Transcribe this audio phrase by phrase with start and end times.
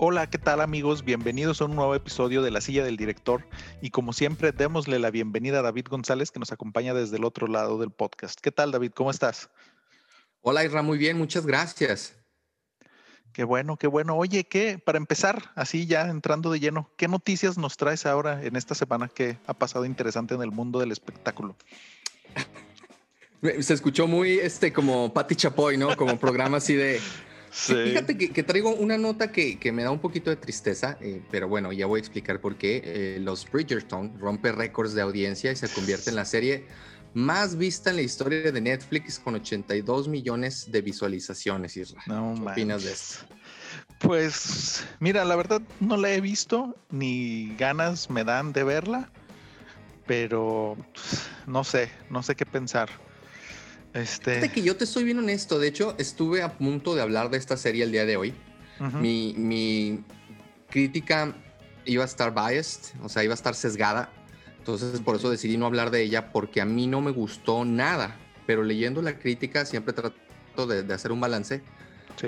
[0.00, 1.04] Hola, ¿qué tal amigos?
[1.04, 3.44] Bienvenidos a un nuevo episodio de La Silla del Director
[3.80, 7.48] y como siempre démosle la bienvenida a David González que nos acompaña desde el otro
[7.48, 8.38] lado del podcast.
[8.40, 8.92] ¿Qué tal David?
[8.94, 9.50] ¿Cómo estás?
[10.40, 12.14] Hola Isra, muy bien, muchas gracias.
[13.32, 14.14] Qué bueno, qué bueno.
[14.14, 14.78] Oye, ¿qué?
[14.78, 19.08] Para empezar, así ya entrando de lleno, ¿qué noticias nos traes ahora en esta semana
[19.08, 21.56] que ha pasado interesante en el mundo del espectáculo?
[23.60, 25.96] Se escuchó muy este como Patti Chapoy, ¿no?
[25.96, 27.00] Como programa así de
[27.50, 31.72] Fíjate que, traigo una nota que, me da un poquito de tristeza, eh, pero bueno,
[31.72, 32.82] ya voy a explicar por qué.
[32.84, 36.66] Eh, los Bridgerton rompe récords de audiencia y se convierte en la serie
[37.14, 41.76] más vista en la historia de Netflix con 82 millones de visualizaciones.
[41.76, 42.02] Isra.
[42.06, 43.26] No, ¿Qué opinas de esto?
[43.98, 49.10] Pues mira, la verdad no la he visto, ni ganas me dan de verla,
[50.06, 50.76] pero
[51.46, 52.88] no sé, no sé qué pensar.
[53.94, 54.50] Este...
[54.50, 55.58] que yo te estoy bien honesto.
[55.58, 58.34] De hecho, estuve a punto de hablar de esta serie el día de hoy.
[59.00, 60.04] mi,
[60.68, 61.34] crítica
[61.86, 64.12] iba a estar biased, o sea, iba a estar sesgada.
[64.58, 68.16] Entonces, por eso decidí no hablar de ella, porque a mí no me gustó nada.
[68.46, 71.62] Pero leyendo la crítica, siempre trato de, hacer un balance.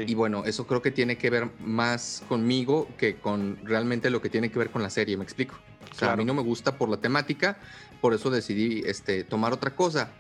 [0.07, 4.31] Y bueno, eso creo que tiene que ver más conmigo que con realmente lo que
[4.31, 5.57] tiene que ver con la serie, me explico.
[5.91, 7.59] O sea, a mí no me gusta por la temática,
[8.01, 10.13] por eso decidí este, tomar otra cosa.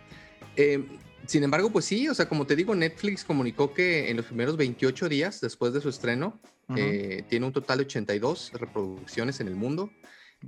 [0.57, 0.84] Eh,
[1.27, 4.57] sin embargo, pues sí, o sea, como te digo, Netflix comunicó que en los primeros
[4.57, 6.41] 28 días después de su estreno,
[6.77, 9.91] eh, tiene un total de 82 reproducciones en el mundo.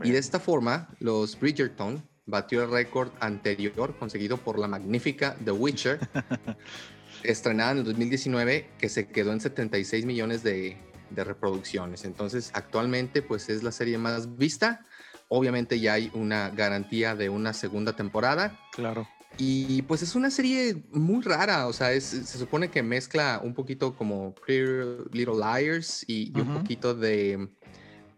[0.02, 5.50] Y de esta forma, los Bridgerton batió el récord anterior conseguido por la magnífica The
[5.50, 6.00] Witcher,
[7.24, 10.76] estrenada en el 2019, que se quedó en 76 millones de,
[11.10, 12.04] de reproducciones.
[12.04, 14.86] Entonces, actualmente, pues es la serie más vista.
[15.28, 18.58] Obviamente ya hay una garantía de una segunda temporada.
[18.72, 19.08] Claro.
[19.38, 23.96] Y pues es una serie muy rara, o sea, se supone que mezcla un poquito
[23.96, 27.48] como Clear Little Liars y, un poquito de...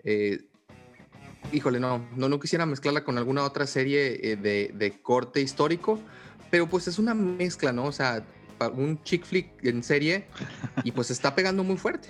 [0.02, 0.44] Eh,
[1.52, 6.00] híjole, no, no, no quisiera mezclarla con alguna otra serie eh, de, de, corte histórico,
[6.50, 7.84] pero pues es una mezcla, ¿no?
[7.84, 8.26] O sea,
[8.74, 10.26] un chick flick en serie
[10.82, 12.08] y pues está pegando muy fuerte.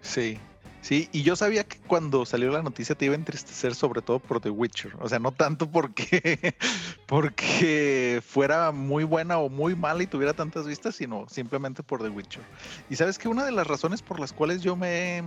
[0.00, 0.38] Sí,
[0.80, 4.18] Sí, y yo sabía que cuando salió la noticia te iba a entristecer sobre todo
[4.18, 4.92] por The Witcher.
[5.00, 6.54] O sea, no tanto porque,
[7.06, 12.08] porque fuera muy buena o muy mala y tuviera tantas vistas, sino simplemente por The
[12.08, 12.42] Witcher.
[12.88, 15.24] Y sabes que una de las razones por las cuales yo me he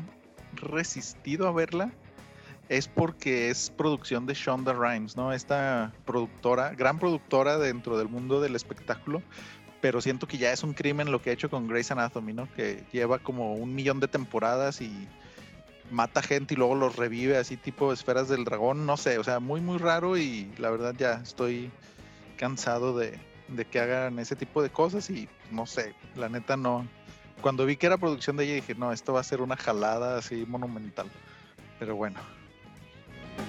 [0.56, 1.91] resistido a verla
[2.70, 5.34] es porque es producción de Shonda Rhimes, ¿no?
[5.34, 9.22] Esta productora, gran productora dentro del mundo del espectáculo,
[9.81, 12.52] pero siento que ya es un crimen lo que ha hecho con Grey's Anatomy, ¿no?
[12.53, 15.08] Que lleva como un millón de temporadas y
[15.93, 19.39] mata gente y luego los revive así tipo esferas del dragón, no sé, o sea,
[19.39, 21.71] muy muy raro y la verdad ya estoy
[22.37, 23.17] cansado de,
[23.71, 26.87] que hagan ese tipo de cosas y no sé, la neta no.
[27.41, 30.17] Cuando vi que era producción de ella dije, no, esto va a ser una jalada
[30.17, 31.07] así monumental.
[31.79, 32.19] Pero bueno.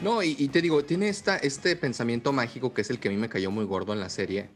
[0.02, 3.16] No, y, te digo, tiene esta, este pensamiento mágico que es el que a mí
[3.16, 4.48] me cayó muy gordo en la serie,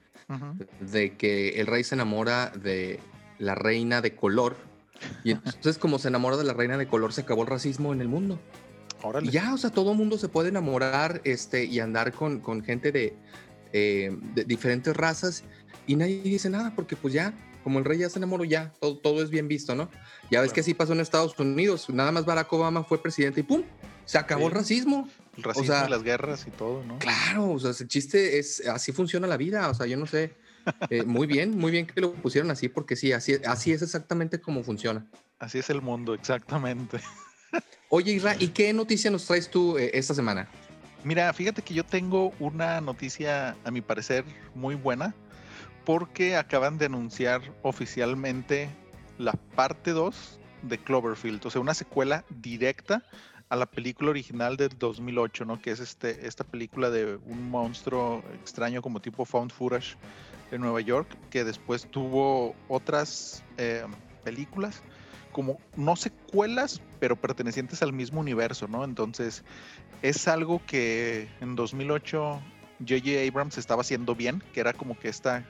[0.80, 3.00] de que el rey se enamora de
[3.38, 4.56] la reina de color
[5.24, 8.00] y entonces, como se enamora de la reina de color, se acabó el racismo en
[8.00, 8.38] el mundo.
[9.22, 12.90] Y ya, o sea, todo mundo se puede enamorar este, y andar con, con gente
[12.90, 13.14] de,
[13.72, 15.44] eh, de, diferentes razas
[15.86, 17.32] y nadie dice nada porque pues ya,
[17.62, 19.88] como el rey ya se enamoró, ya, todo, todo es bien visto, ¿no?
[20.30, 23.42] Ya ves que así pasó en Estados Unidos, nada más Barack Obama fue presidente y
[23.44, 23.62] ¡pum!
[24.04, 25.08] Se acabó el racismo.
[25.36, 26.98] El racismo y las guerras y todo, ¿no?
[26.98, 30.34] Claro, o sea, el chiste es, así funciona la vida, o sea, yo no sé
[30.90, 34.40] eh, muy bien, muy bien que lo pusieron así, porque sí, así, así es exactamente
[34.40, 35.06] como funciona.
[35.38, 37.00] Así es el mundo, exactamente.
[37.90, 40.48] Oye, Isra, ¿y qué noticia nos traes tú eh, esta semana?
[41.04, 44.24] Mira, fíjate que yo tengo una noticia, a mi parecer,
[44.54, 45.14] muy buena,
[45.84, 48.68] porque acaban de anunciar oficialmente
[49.16, 53.04] la parte 2 de Cloverfield, o sea, una secuela directa
[53.48, 55.60] a la película original del 2008, ¿no?
[55.60, 59.96] Que es este, esta película de un monstruo extraño como tipo found footage
[60.50, 63.84] en Nueva York, que después tuvo otras eh,
[64.24, 64.82] películas,
[65.32, 68.84] como no secuelas, pero pertenecientes al mismo universo, ¿no?
[68.84, 69.44] Entonces,
[70.02, 72.40] es algo que en 2008
[72.80, 73.28] J.J.
[73.28, 75.44] Abrams estaba haciendo bien, que era como que esta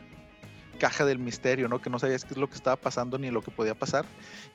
[0.79, 1.81] caja del misterio, ¿no?
[1.83, 4.07] Que no sabías qué es lo que estaba pasando ni lo que podía pasar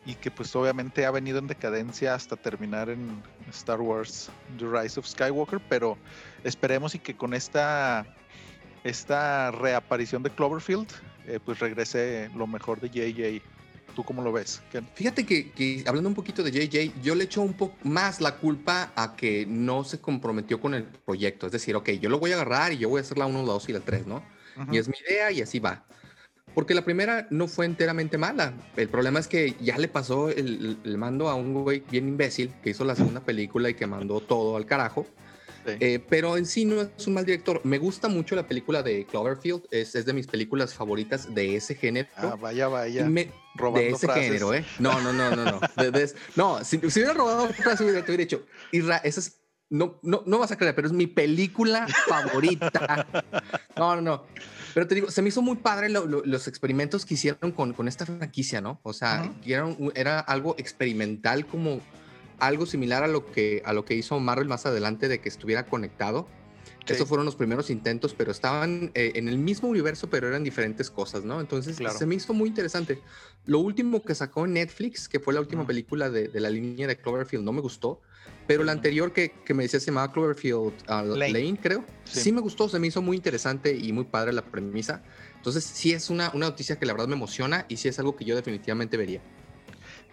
[0.06, 5.00] y que pues obviamente ha venido en decadencia hasta terminar en Star Wars The Rise
[5.00, 5.98] of Skywalker, pero
[6.44, 8.06] esperemos y que con esta
[8.83, 10.88] esta reaparición de Cloverfield,
[11.27, 13.41] eh, pues regrese lo mejor de JJ.
[13.95, 14.62] ¿Tú cómo lo ves?
[14.95, 18.91] Fíjate que, hablando un poquito de JJ, yo le echo un poco más la culpa
[18.95, 21.45] a que no se comprometió con el proyecto.
[21.45, 23.39] Es decir, ok, yo lo voy a agarrar y yo voy a hacer la 1,
[23.45, 24.24] la 2 y la 3, ¿no?
[24.71, 25.86] Y es mi idea y así va.
[26.53, 28.53] Porque la primera no fue enteramente mala.
[28.77, 32.71] El problema es que ya le pasó el, mando a un güey bien imbécil que
[32.71, 35.07] hizo la segunda película y que mandó todo al carajo.
[35.65, 37.62] Eh, pero en sí no es un mal director.
[37.63, 39.63] Me gusta mucho la película de Cloverfield.
[39.71, 42.10] Es, es de mis películas favoritas de ese género.
[42.15, 43.07] Ah, vaya, vaya.
[43.07, 44.65] de ese género, ¿eh?
[44.80, 45.60] No, no, no, no, no.
[46.36, 49.44] no, si, hubiera robado frases, hubiera, te hubiera dicho, Irra, esa es
[49.74, 53.07] no, no, no vas a creer, pero es mi película favorita.
[53.75, 54.25] No, no, no.
[54.75, 58.06] Pero te digo, se me hizo muy padre los experimentos que hicieron con, con esta
[58.06, 58.80] franquicia, ¿no?
[58.83, 61.81] O sea, era, era, algo experimental como
[62.48, 65.66] algo similar a lo, que, a lo que hizo Marvel más adelante de que estuviera
[65.66, 66.28] conectado.
[66.86, 70.90] Esos fueron los primeros intentos, pero estaban eh, en el mismo universo, pero eran diferentes
[70.90, 71.40] cosas, ¿no?
[71.40, 73.00] Entonces se me hizo muy interesante.
[73.45, 76.98] Lo último que sacó Netflix, que fue la última película de, de, la línea de
[76.98, 78.01] Cloverfield, no me gustó.
[78.48, 81.57] Pero la anterior que, que me decía se llamaba Cloverfield uh, Lane.
[81.62, 81.86] creo.
[82.04, 82.31] Sí.
[82.34, 85.01] me gustó, se me hizo muy interesante y muy padre la premisa.
[85.36, 88.16] Entonces, sí es una, una noticia que la verdad me emociona y sí es algo
[88.16, 89.22] que yo definitivamente vería.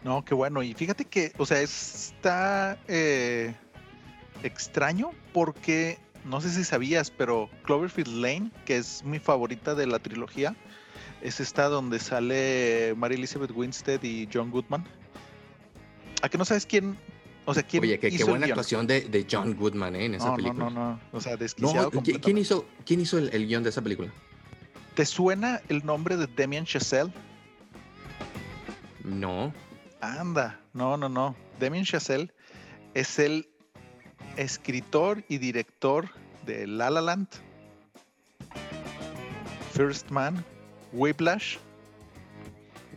[0.02, 0.62] No, qué bueno.
[0.62, 3.55] Y fíjate que, o sea, está eh,
[4.43, 9.99] extraño porque no sé si sabías, pero Cloverfield Lane, que es mi favorita de la
[9.99, 10.55] trilogía,
[11.23, 14.85] es esta donde sale Mary Elizabeth Winstead y John Goodman.
[16.23, 16.97] ¿A que no sabes quién,
[17.47, 20.05] o sea, ¿quién Oye, qué, buena actuación de, de, John Goodman ¿eh?
[20.06, 20.64] en esa película.
[20.64, 21.00] No, no, no.
[21.12, 21.91] O sea, desquiciado.
[21.93, 24.11] No, ¿quién, hizo, ¿Quién hizo el, guion de esa película?
[24.94, 27.12] ¿Te suena el nombre de Damien Chazelle?
[29.05, 29.52] No.
[30.00, 31.37] Anda, no, no, no.
[31.58, 32.32] Damien Chazelle
[32.94, 33.49] es el
[34.37, 36.08] escritor y director
[36.47, 37.29] de La La Land,
[39.73, 40.44] First Man,
[40.93, 41.58] Whiplash.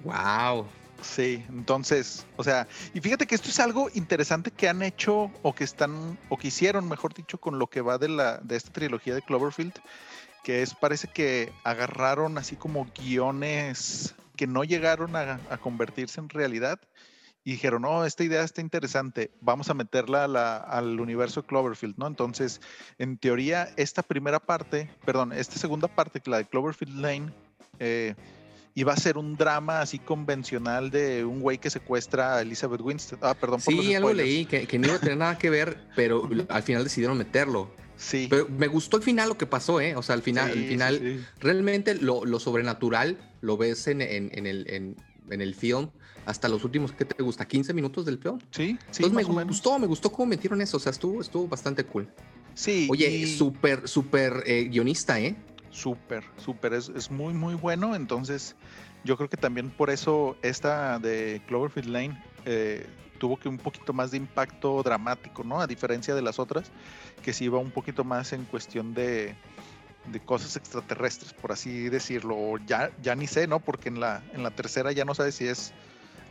[0.03, 0.67] Wow.
[1.01, 5.53] Sí, entonces, o sea, y fíjate que esto es algo interesante que han hecho o
[5.53, 8.71] que están o que hicieron, mejor dicho, con lo que va de la de esta
[8.71, 9.73] trilogía de Cloverfield,
[10.43, 16.77] que es parece que agarraron así como guiones que no llegaron a, convertirse en realidad
[17.45, 20.25] y dijeron, no, esta idea está interesante, vamos a meterla
[20.57, 22.07] al universo Cloverfield, ¿no?
[22.07, 22.59] Entonces,
[22.97, 27.31] en teoría, esta primera parte, perdón, esta segunda parte, la de Cloverfield Lane,
[27.79, 28.15] eh,
[28.85, 33.19] va a ser un drama así convencional de un güey que secuestra a Elizabeth Winstead.
[33.21, 36.29] Ah, perdón por Sí, algo leí que, no iba a tener nada que ver, pero
[36.49, 37.71] al final decidieron meterlo.
[37.97, 38.27] Sí.
[38.29, 39.95] Pero me gustó el final lo que pasó, ¿eh?
[39.95, 45.55] O sea, al final, al final realmente lo, sobrenatural lo ves en, el, en, el
[45.55, 45.89] film
[46.25, 47.47] hasta los últimos, ¿qué te gusta?
[47.47, 48.39] ¿15 minutos del film?
[48.51, 49.03] Sí, sí.
[49.03, 50.77] Entonces me gustó, me gustó cómo metieron eso.
[50.77, 52.07] O sea, estuvo, estuvo bastante cool.
[52.53, 52.87] Sí.
[52.89, 55.35] Oye, súper, súper eh, guionista, ¿eh?
[55.69, 57.95] Súper, súper, es, muy, muy bueno.
[57.95, 58.55] Entonces,
[59.03, 62.85] yo creo que también por eso esta de Cloverfield Lane eh,
[63.19, 65.61] tuvo que un poquito más de impacto dramático, ¿no?
[65.61, 66.71] A diferencia de las otras,
[67.23, 69.35] que sí iba un poquito más en cuestión de,
[70.11, 72.57] de cosas extraterrestres, por así decirlo.
[72.65, 73.59] Ya, ya ni sé, ¿no?
[73.59, 75.73] Porque en la, en la tercera ya no sabes si es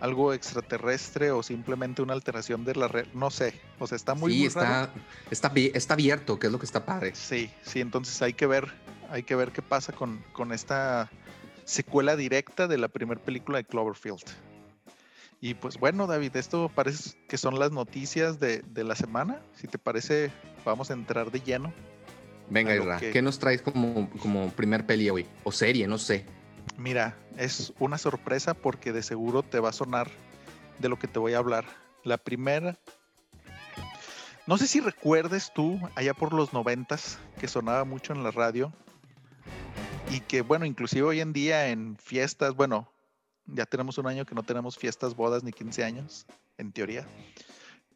[0.01, 4.33] algo extraterrestre o simplemente una alteración de la red, no sé, o sea, está muy,
[4.33, 4.91] sí, está,
[5.31, 7.15] Está, está abierto, que es lo que está padre.
[7.15, 8.73] Sí, sí, entonces hay que ver
[9.13, 11.11] hay que ver qué pasa con, esta
[11.65, 14.25] secuela directa de la primera película de Cloverfield.
[15.43, 19.43] Y pues bueno, David, esto parece que son las noticias de, la semana.
[19.57, 20.31] Si te parece,
[20.65, 21.75] vamos a entrar de lleno.
[22.49, 25.27] Venga, Irra, ¿qué nos traes como, como primer peli hoy?
[25.43, 26.25] O serie, no sé.
[26.77, 30.09] Mira, es una sorpresa porque de seguro te va a sonar
[30.79, 31.65] de lo que te voy a hablar.
[32.05, 32.79] La primera
[34.47, 38.73] no sé si recuerdes tú, allá por los noventas, que sonaba mucho en la radio,
[40.11, 42.92] y que bueno, inclusive hoy en día en fiestas, bueno,
[43.47, 46.27] ya tenemos un año que no tenemos fiestas, bodas ni 15 años,
[46.59, 47.07] en teoría,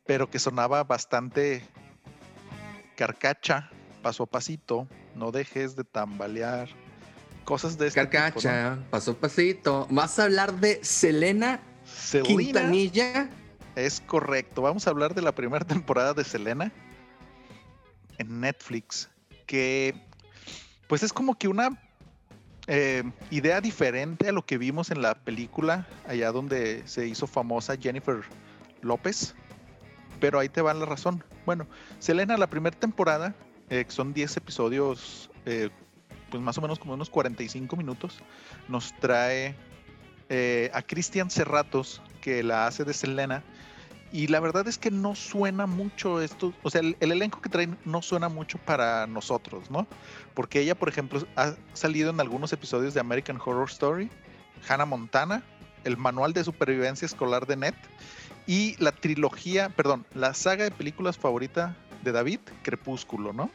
[0.04, 1.62] pero que sonaba bastante
[2.96, 3.70] carcacha,
[4.02, 6.68] paso a pasito, no dejes de tambalear,
[7.44, 9.86] cosas de este Carcacha, paso a pasito.
[9.90, 13.30] ¿Vas a hablar de Selena, Selena Quintanilla?
[13.74, 16.72] Es correcto, vamos a hablar de la primera temporada de Selena
[18.18, 19.08] en Netflix,
[19.46, 19.94] que
[20.88, 21.70] pues es como que una
[22.66, 27.76] eh, idea diferente a lo que vimos en la película, allá donde se hizo famosa
[27.76, 28.22] Jennifer
[28.82, 29.34] López.
[30.20, 31.22] Pero ahí te va la razón.
[31.44, 31.66] Bueno,
[31.98, 33.34] Selena, la primera temporada,
[33.70, 35.70] eh, son 10 episodios, eh,
[36.30, 38.18] pues más o menos como unos 45 minutos,
[38.68, 39.54] nos trae
[40.72, 43.44] a Cristian Cerratos, que la hace de Selena,
[44.12, 47.76] y la verdad es que no suena mucho esto, o sea, el, elenco que traen
[47.84, 49.86] no suena mucho para nosotros, ¿no?
[50.34, 54.10] Porque ella, por ejemplo, ha salido en algunos episodios de American Horror Story,
[54.68, 55.42] Hannah Montana,
[55.84, 57.74] el manual de supervivencia escolar de Net
[58.46, 63.50] y la trilogía, perdón, la saga de películas favorita de David, Crepúsculo, ¿no?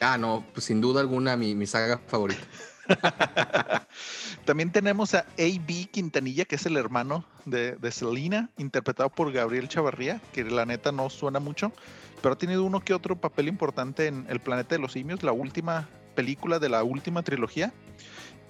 [0.00, 2.42] Ah, no, pues sin duda alguna mi, mi saga favorita.
[4.44, 5.88] También tenemos a A.B.
[5.90, 10.92] Quintanilla, que es el hermano de, de Selena, interpretado por Gabriel Chavarría, que la neta
[10.92, 11.72] no suena mucho,
[12.20, 15.32] pero ha tenido uno que otro papel importante en El Planeta de los Simios, la
[15.32, 17.72] última película de la última trilogía,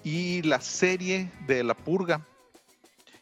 [0.03, 2.25] y la serie de La Purga.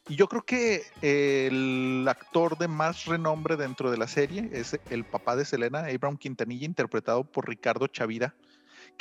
[0.08, 5.06] Y yo creo que el actor de más renombre dentro de la serie es el
[5.06, 8.34] papá de Selena, Abraham Quintanilla, interpretado por Ricardo Chavira,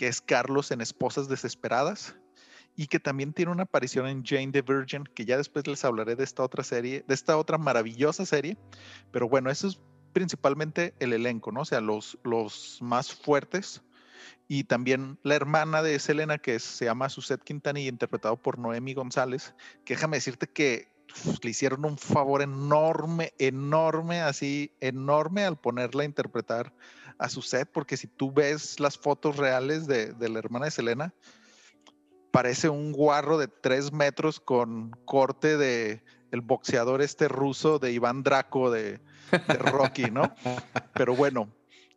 [0.00, 2.16] que es Carlos en Esposas Desesperadas
[2.74, 6.16] y que también tiene una aparición en Jane the Virgin, que ya después les hablaré
[6.16, 8.56] de esta otra serie, de esta otra maravillosa serie,
[9.12, 9.78] pero bueno, eso es
[10.14, 11.60] principalmente el elenco, ¿no?
[11.60, 13.82] O sea, los, los más fuertes
[14.48, 19.54] y también la hermana de Selena que se llama Suzette Quintanilla, interpretado por Noemi González,
[19.84, 20.88] que déjame decirte que
[21.42, 26.72] le hicieron un favor enorme, enorme, así, enorme al ponerla a interpretar
[27.18, 31.14] a Suzette, porque si tú ves las fotos reales de, la hermana de Selena,
[32.30, 38.22] parece un guarro de tres metros con corte de el boxeador este ruso de Iván
[38.22, 39.00] Draco de,
[39.30, 40.32] de Rocky, ¿no?
[40.94, 41.52] Pero bueno,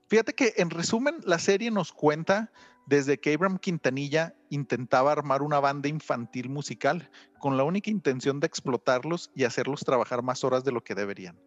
[0.08, 2.52] fíjate que en resumen la serie nos cuenta
[2.86, 7.10] desde que Abraham Quintanilla intentaba armar una banda infantil musical
[7.40, 11.40] con la única intención de explotarlos y hacerlos trabajar más horas de lo que deberían.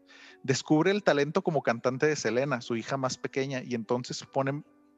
[0.42, 4.26] Descubre el talento como cantante de Selena, su hija más pequeña, y entonces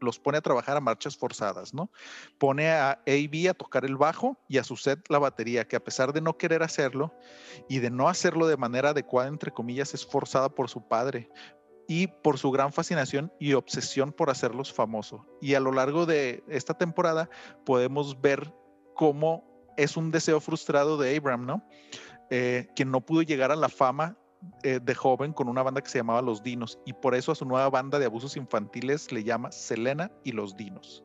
[0.01, 1.91] los pone a trabajar a marchas forzadas, ¿no?
[2.39, 5.83] Pone a AB a tocar el bajo y a su set la batería, que a
[5.83, 7.15] pesar de no querer hacerlo
[7.69, 11.29] y de no hacerlo de manera adecuada, entre comillas, es forzada por su padre,
[11.89, 15.23] y por su gran fascinación y obsesión por hacerlos famosos.
[15.41, 17.29] Y a lo largo de esta temporada
[17.65, 18.55] podemos ver
[18.95, 19.43] cómo
[19.77, 21.65] es un deseo frustrado de Abraham, ¿no?
[22.31, 24.19] Eh, que no pudo llegar a la fama
[24.63, 27.35] eh, de joven con una banda que se llamaba Los Dinos y por eso a
[27.35, 31.03] su nueva banda de abusos infantiles le llama Selena y Los Dinos.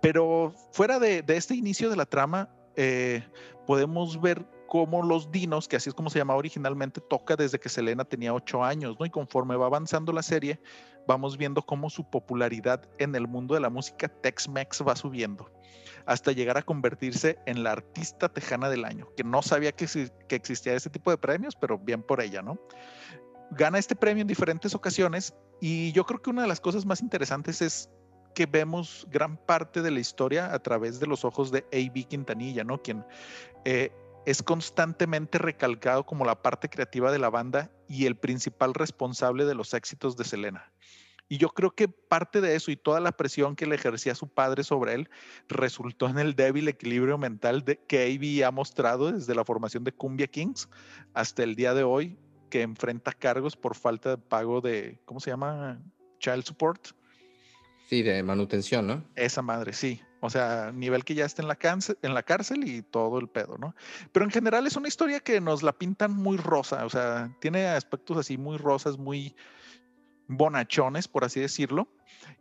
[0.00, 3.24] Pero fuera de, este inicio de la trama, eh,
[3.66, 7.68] podemos ver cómo los dinos, que así es como se llamaba originalmente, toca desde que
[7.68, 9.06] Selena tenía ocho años, ¿no?
[9.06, 10.58] Y conforme va avanzando la serie,
[11.06, 15.48] vamos viendo cómo su popularidad en el mundo de la música Tex-Mex va subiendo,
[16.06, 19.86] hasta llegar a convertirse en la artista tejana del año, que no sabía que,
[20.26, 22.58] que existía ese tipo de premios, pero bien por ella, ¿no?
[23.52, 27.00] Gana este premio en diferentes ocasiones y yo creo que una de las cosas más
[27.00, 27.88] interesantes es
[28.34, 32.06] que vemos gran parte de la historia a través de los ojos de A.B.
[32.08, 32.80] Quintanilla, ¿no?
[33.64, 33.92] Eh,
[34.26, 39.54] es constantemente recalcado como la parte creativa de la banda y el principal responsable de
[39.54, 40.72] los éxitos de Selena.
[41.28, 44.28] Y yo creo que parte de eso y toda la presión que le ejercía su
[44.28, 45.08] padre sobre él
[45.48, 49.92] resultó en el débil equilibrio mental de, que Avi ha mostrado desde la formación de
[49.92, 50.68] Cumbia Kings
[51.14, 52.18] hasta el día de hoy,
[52.50, 55.82] que enfrenta cargos por falta de pago de, ¿cómo se llama?
[56.20, 56.88] Child support.
[57.88, 59.04] Sí, de manutención, ¿no?
[59.16, 60.00] Esa madre, sí.
[60.24, 63.28] O sea, nivel que ya está en la, cárcel, en la cárcel y todo el
[63.28, 63.74] pedo, ¿no?
[64.10, 67.66] Pero en general es una historia que nos la pintan muy rosa, o sea, tiene
[67.66, 69.36] aspectos así muy rosas, muy
[70.26, 71.88] bonachones, por así decirlo.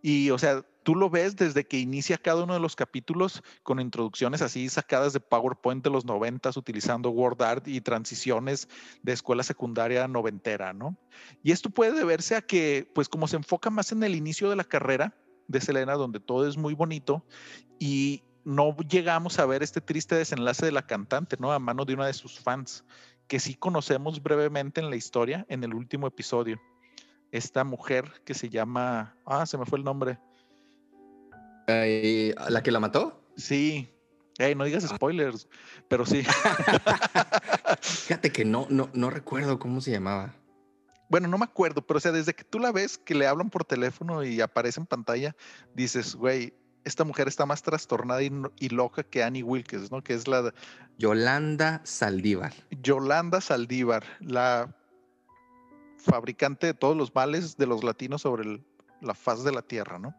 [0.02, 3.82] Y, o sea, tú lo ves desde que inicia cada uno de los capítulos con
[3.82, 8.70] introducciones así sacadas de PowerPoint de los noventas, utilizando WordArt y transiciones
[9.02, 10.96] de escuela secundaria noventera, ¿no?
[11.44, 14.56] Y esto puede deberse a que, pues como se enfoca más en el inicio de
[14.56, 15.14] la carrera,
[15.48, 17.26] de Selena, donde todo es muy bonito
[17.80, 21.52] y no llegamos a ver este triste desenlace de la cantante, ¿no?
[21.52, 22.84] A mano de una de sus fans,
[23.28, 26.62] que sí conocemos brevemente en la historia en el último episodio.
[27.32, 30.20] Esta mujer que se llama, ah, se me fue el nombre.
[31.68, 33.24] ¿La que la mató?
[33.38, 33.90] Sí.
[34.38, 34.96] Hey, no digas ah.
[34.96, 35.48] spoilers,
[35.88, 36.24] pero sí.
[37.82, 40.36] Fíjate que no, no, no recuerdo cómo se llamaba
[41.14, 43.52] bueno, no me acuerdo, pero o sea, desde que tú la ves, que le hablan
[43.52, 45.36] por teléfono y aparece en pantalla,
[45.76, 46.56] dices, güey,
[46.86, 50.04] esta mujer está más trastornada y, loca que Annie Wilkes, ¿no?
[50.04, 50.52] Que es la...
[50.98, 52.52] Yolanda Saldívar.
[52.82, 54.76] Yolanda Saldívar, la
[55.98, 58.64] fabricante de todos los males de los latinos sobre
[59.00, 60.16] la faz de la tierra, ¿no?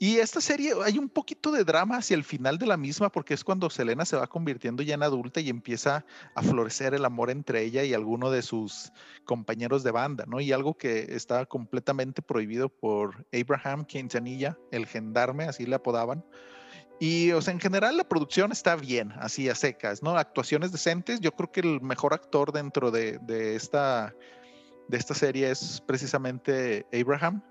[0.00, 3.34] Y esta serie hay un poquito de drama hacia el final de la misma porque
[3.34, 6.04] es cuando Selena se va convirtiendo ya en adulta y empieza
[6.36, 8.92] a florecer el amor entre ella y alguno de sus
[9.24, 10.40] compañeros de banda, ¿no?
[10.40, 16.24] Y algo que está completamente prohibido por Abraham Quintanilla, el gendarme, así le apodaban.
[17.00, 20.16] Y, o sea, en general la producción está bien, así a secas, ¿no?
[20.16, 21.20] Actuaciones decentes.
[21.20, 24.14] Yo creo que el mejor actor dentro de, de esta,
[24.86, 27.42] de esta serie es precisamente Abraham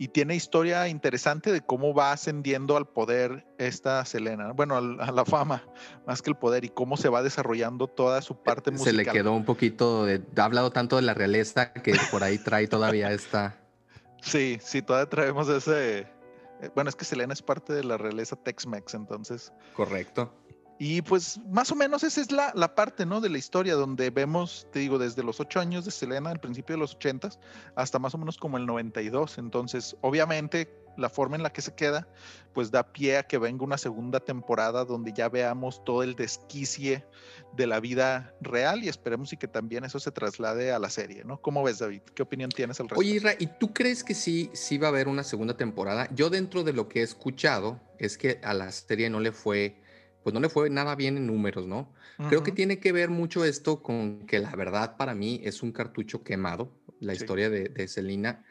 [0.00, 5.26] y tiene historia interesante de cómo va ascendiendo al poder esta Selena, bueno, a la
[5.26, 5.62] fama
[6.06, 8.92] más que el poder y cómo se va desarrollando toda su parte musical.
[8.92, 12.38] Se le quedó un poquito de, ha hablado tanto de la realeza que por ahí
[12.38, 13.56] trae todavía esta.
[14.22, 18.36] Sí, sí, todavía traemos ese, Eh, bueno, es que Selena es parte de la realeza
[18.36, 19.52] Tex-Mex, entonces.
[19.74, 20.32] Correcto.
[20.82, 23.20] Y pues más o menos esa es la, la, parte, ¿no?
[23.20, 26.74] De la historia donde vemos, te digo, desde los ocho años de Selena, al principio
[26.74, 27.38] de los ochentas,
[27.74, 29.36] hasta más o menos como el 92.
[29.36, 32.08] Entonces, obviamente, la forma en la que se queda,
[32.54, 37.04] pues da pie a que venga una segunda temporada donde ya veamos todo el desquicie
[37.52, 41.24] de la vida real y esperemos y que también eso se traslade a la serie,
[41.24, 41.42] ¿no?
[41.42, 42.00] ¿Cómo ves, David?
[42.14, 43.00] ¿Qué opinión tienes al respecto?
[43.00, 46.08] Oye, Isra, ¿y tú crees que sí, sí va a haber una segunda temporada?
[46.14, 49.76] Yo dentro de lo que he escuchado es que a la serie no le fue
[50.22, 51.92] pues no le fue nada bien en números, ¿no?
[52.28, 55.72] Creo que tiene que ver mucho esto con que la verdad para mí es un
[55.72, 58.44] cartucho quemado, la historia de, de Selina.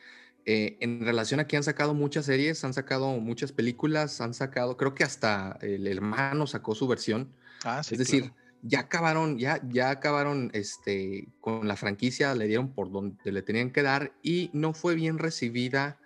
[0.46, 4.78] Eh, en relación a que han sacado muchas series, han sacado muchas películas, han sacado,
[4.78, 7.32] creo que hasta el hermano sacó su versión.
[7.64, 8.34] Ah, sí, es decir,
[8.64, 13.70] ya acabaron, ya, ya acabaron este, con la franquicia, le dieron por donde le tenían
[13.70, 16.00] que dar y no fue bien recibida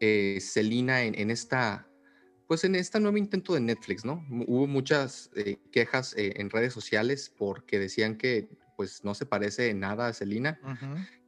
[0.00, 1.86] eh, Selina en, en esta
[2.52, 4.26] pues en este nuevo intento de Netflix, ¿no?
[4.46, 9.70] Hubo muchas eh, quejas eh, en redes sociales porque decían que pues no se parece
[9.70, 10.60] en nada a Selina.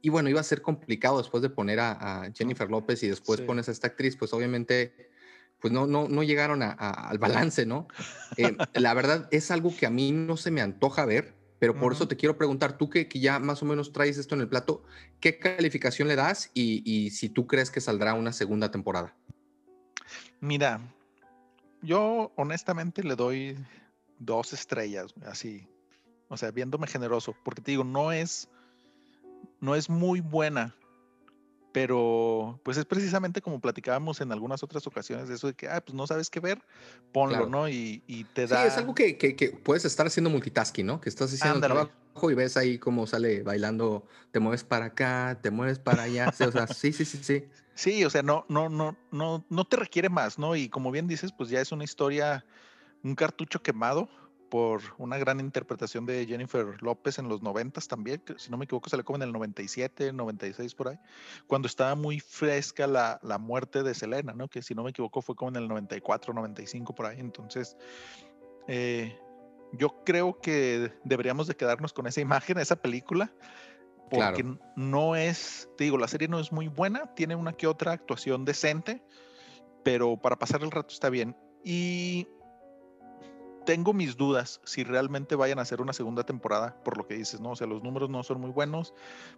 [0.03, 3.67] Y bueno, iba a ser complicado después de poner a, Jennifer López y después pones
[3.67, 5.09] a esta actriz, pues obviamente
[5.59, 7.87] pues no, no, no llegaron al balance, ¿no?
[8.37, 11.93] Eh, la verdad es algo que a mí no se me antoja ver, pero por
[11.93, 14.47] eso te quiero preguntar, tú que, que, ya más o menos traes esto en el
[14.47, 14.83] plato,
[15.19, 19.15] ¿qué calificación le das y, y si tú crees que saldrá una segunda temporada?
[20.39, 20.79] Mira,
[21.85, 23.57] yo honestamente le doy
[24.19, 25.67] dos estrellas, así.
[26.27, 28.49] O sea, viéndome generoso, porque te digo, no es,
[29.59, 30.75] no es muy buena,
[31.71, 35.93] pero pues es precisamente como platicábamos en algunas otras ocasiones, eso de que, ah, pues
[35.93, 36.61] no sabes qué ver,
[37.11, 37.69] ponlo, ¿no?
[37.69, 38.61] Y, te da...
[38.61, 41.01] Sí, es algo que, que, puedes estar haciendo multitasking, ¿no?
[41.01, 45.51] Que estás haciendo trabajo y ves ahí cómo sale bailando, te mueves para acá, te
[45.51, 47.45] mueves para allá, o sea, sí, sí, sí, sí.
[47.75, 50.55] Sí, o sea, no, no, no, no, no te requiere más, ¿no?
[50.55, 52.45] Y como bien dices, pues ya es una historia,
[53.03, 54.09] un cartucho quemado
[54.49, 58.63] por una gran interpretación de Jennifer López en los noventas también, que si no me
[58.63, 60.99] equivoco se le come en el 97, 96 por ahí,
[61.47, 64.47] cuando estaba muy fresca la, la muerte de Selena, ¿no?
[64.47, 67.19] Que si no me equivoco fue como en el 94, 95 por ahí.
[67.19, 67.75] Entonces,
[68.69, 69.19] eh,
[69.73, 73.33] yo creo que deberíamos de quedarnos con esa imagen, esa película,
[74.09, 77.91] porque no es, te digo, la serie no es muy buena, tiene una que otra
[77.91, 79.03] actuación decente,
[79.83, 81.35] pero para pasar el rato está bien.
[81.63, 82.27] Y
[83.65, 87.41] tengo mis dudas si realmente vayan a hacer una segunda temporada, por lo que dices,
[87.41, 87.51] ¿no?
[87.51, 88.93] O sea, los números no son muy buenos,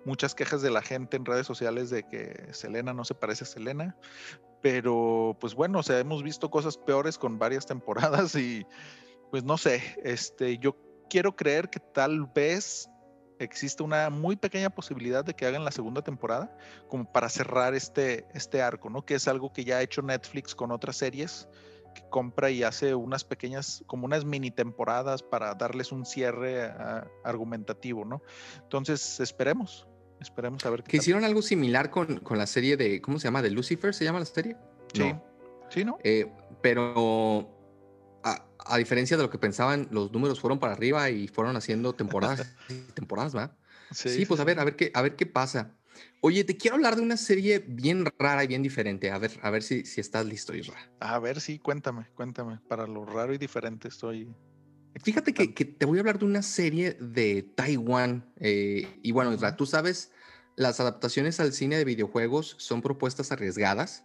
[0.06, 3.48] muchas quejas de la gente en redes sociales de que Selena no se parece a
[3.48, 3.96] Selena,
[4.62, 8.66] pero pues bueno, o sea, hemos visto cosas peores con varias temporadas y
[9.32, 10.76] pues no sé, este, yo
[11.10, 12.90] quiero creer que tal vez
[13.40, 16.56] existe una muy pequeña posibilidad de que hagan la segunda temporada,
[16.88, 19.06] como para cerrar este, este arco, ¿no?
[19.06, 21.48] Que es algo que ya ha hecho Netflix con otras series,
[21.94, 27.08] que compra y hace unas pequeñas, como unas mini temporadas para darles un cierre ah,
[27.24, 28.22] argumentativo, ¿no?
[28.62, 29.88] Entonces, esperemos,
[30.20, 30.92] esperemos a ver qué.
[30.92, 33.42] Que hicieron algo similar con, con, la serie de, ¿cómo se llama?
[33.42, 34.56] ¿De Lucifer se llama la serie?
[34.94, 35.14] Sí.
[35.70, 35.98] Sí, ¿no?
[36.04, 37.57] Eh, pero
[38.24, 42.48] a diferencia de lo que pensaban, los números fueron para arriba y fueron haciendo temporadas
[42.94, 43.56] temporadas, ¿va?
[43.92, 45.74] Sí, pues a ver, a ver qué, a ver qué pasa.
[46.22, 49.10] Oye, te quiero hablar de una serie bien rara y bien diferente.
[49.12, 50.92] A ver, a ver si, si estás listo, Isra.
[51.00, 52.60] A ver, sí, cuéntame, cuéntame.
[52.68, 54.28] Para lo raro y diferente estoy.
[55.02, 58.32] Fíjate que, que te voy a hablar de una serie de Taiwán.
[58.38, 60.12] Eh, y bueno, Isra, tú sabes,
[60.56, 64.04] las adaptaciones al cine de videojuegos son propuestas arriesgadas,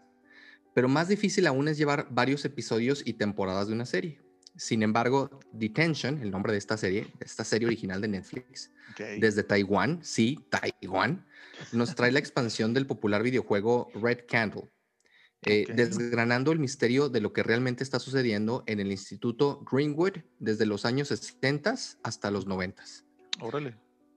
[0.74, 4.20] pero más difícil aún es llevar varios episodios y temporadas de una serie.
[4.56, 8.70] Sin embargo, Detention, el nombre de esta serie, esta serie original de Netflix,
[9.18, 11.26] desde Taiwán, sí, Taiwán,
[11.72, 14.70] nos trae la expansión del popular videojuego Red Candle,
[15.44, 20.66] eh, desgranando el misterio de lo que realmente está sucediendo en el Instituto Greenwood desde
[20.66, 22.82] los años 60 hasta los 90.
[23.40, 23.74] Órale.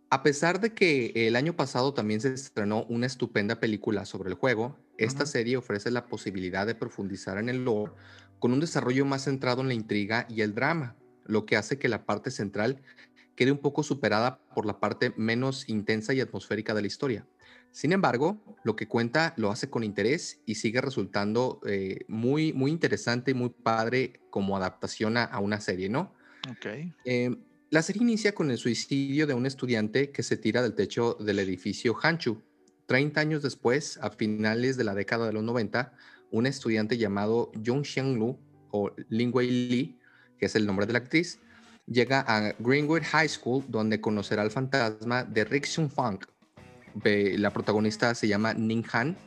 [0.10, 4.36] A pesar de que el año pasado también se estrenó una estupenda película sobre el
[4.36, 7.93] juego, esta serie ofrece la posibilidad de profundizar en el lore
[8.39, 11.89] con un desarrollo más centrado en la intriga y el drama, lo que hace que
[11.89, 12.81] la parte central
[13.36, 17.27] quede un poco superada por la parte menos intensa y atmosférica de la historia.
[17.71, 22.71] Sin embargo, lo que cuenta lo hace con interés y sigue resultando eh, muy, muy
[22.71, 26.13] interesante y muy padre como adaptación a, una serie, ¿no?
[26.49, 26.67] Ok.
[27.03, 27.38] Em,
[27.69, 31.39] la serie inicia con el suicidio de un estudiante que se tira del techo del
[31.39, 32.41] edificio Hanchu.
[32.86, 35.93] Treinta años después, a finales de la década de los 90,
[36.32, 38.38] un estudiante llamado Jung Xianglu
[38.71, 40.00] o Lin Wei Li,
[40.38, 41.39] que es el nombre de la actriz,
[41.88, 46.19] llega a Greenwood High School donde conocerá al fantasma de Rick Xun Fang.
[47.04, 49.17] La protagonista se llama Ning Han.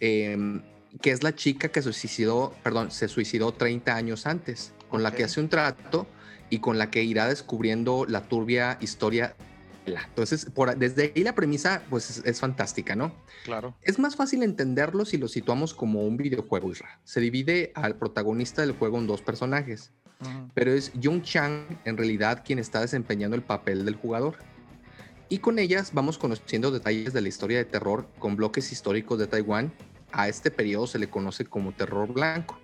[0.00, 0.62] Em,
[1.00, 5.12] que es la chica que se suicidó, perdón, se suicidó 30 años antes, con la
[5.12, 6.06] que hace un trato
[6.50, 9.34] y con la que irá descubriendo la turbia historia.
[9.96, 13.12] Entonces, por, desde ahí la premisa pues es, fantástica, ¿no?
[13.44, 13.74] Claro.
[13.82, 17.00] Es más fácil entenderlo si lo situamos como un videojuego, Isra.
[17.04, 19.92] Se divide al protagonista del juego en dos personajes,
[20.54, 24.36] pero es Jung Chang en realidad quien está desempeñando el papel del jugador.
[25.28, 29.26] Y con ellas vamos conociendo detalles de la historia de terror con bloques históricos de
[29.26, 29.72] Taiwán.
[30.10, 32.58] A este periodo se le conoce como terror blanco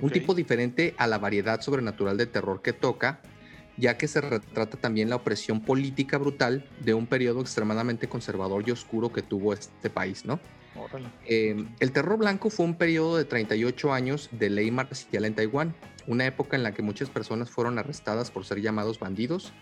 [0.00, 3.20] un tipo diferente a la variedad sobrenatural de terror que toca,
[3.76, 8.70] ya que se retrata también la opresión política brutal de un periodo extremadamente conservador y
[8.70, 10.40] oscuro que tuvo este país, ¿no?
[11.26, 15.74] Em, el terror blanco fue un periodo de 38 años de ley marcial en Taiwán,
[16.06, 19.52] una época en la que muchas personas fueron arrestadas por ser llamados bandidos,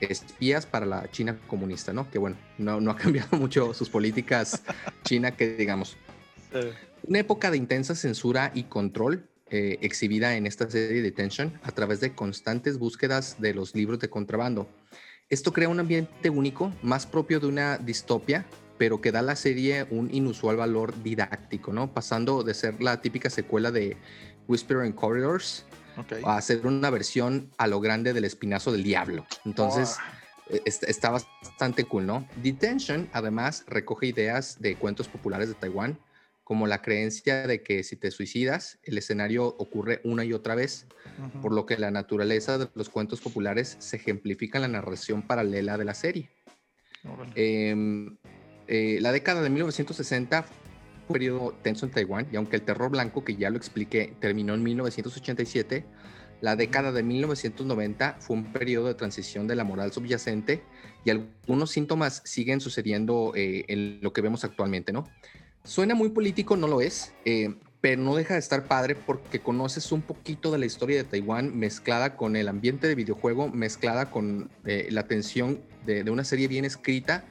[0.00, 2.10] espías para la China comunista, ¿no?
[2.10, 4.62] Que bueno, no, no ha cambiado mucho sus políticas
[5.04, 5.96] China, que digamos.
[7.04, 11.72] Una época de intensa censura y control eh, exhibida en esta serie de Tension a
[11.72, 14.68] través de constantes búsquedas de los libros de contrabando.
[15.28, 18.46] Esto crea un ambiente único, más propio de una distopia,
[18.78, 21.92] pero que da a la serie un inusual valor didáctico, ¿no?
[21.92, 23.96] Pasando de ser la típica secuela de
[24.48, 25.64] Whisper in Corridors
[26.24, 29.26] a ser una versión a lo grande del espinazo del diablo.
[29.44, 29.98] Entonces,
[30.48, 32.26] e, está bastante cool, ¿no?
[32.42, 35.98] Detention, además, recoge ideas de cuentos populares de Taiwán,
[36.50, 40.88] como la creencia de que si te suicidas, el escenario ocurre una y otra vez,
[41.40, 45.78] por lo que la naturaleza de los cuentos populares se ejemplifica en la narración paralela
[45.78, 46.28] de la serie.
[47.36, 48.16] Em,
[48.66, 50.52] eh, la década de 1960 fue
[51.06, 54.52] un periodo tenso en Taiwán, y aunque el terror blanco, que ya lo expliqué, terminó
[54.54, 55.84] en 1987,
[56.40, 60.64] la década de 1990 fue un periodo de transición de la moral subyacente
[61.04, 65.04] y algunos síntomas siguen sucediendo eh, en lo que vemos actualmente, ¿no?
[65.64, 69.92] Suena muy político, no lo es, eh, pero no deja de estar padre porque conoces
[69.92, 74.50] un poquito de la historia de Taiwán mezclada con el ambiente de videojuego, mezclada con
[74.64, 77.24] eh, la tensión de, una serie bien escrita.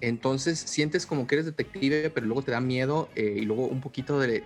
[0.00, 3.80] Entonces sientes como que eres detective, pero luego te da miedo eh, y luego un
[3.80, 4.42] poquito del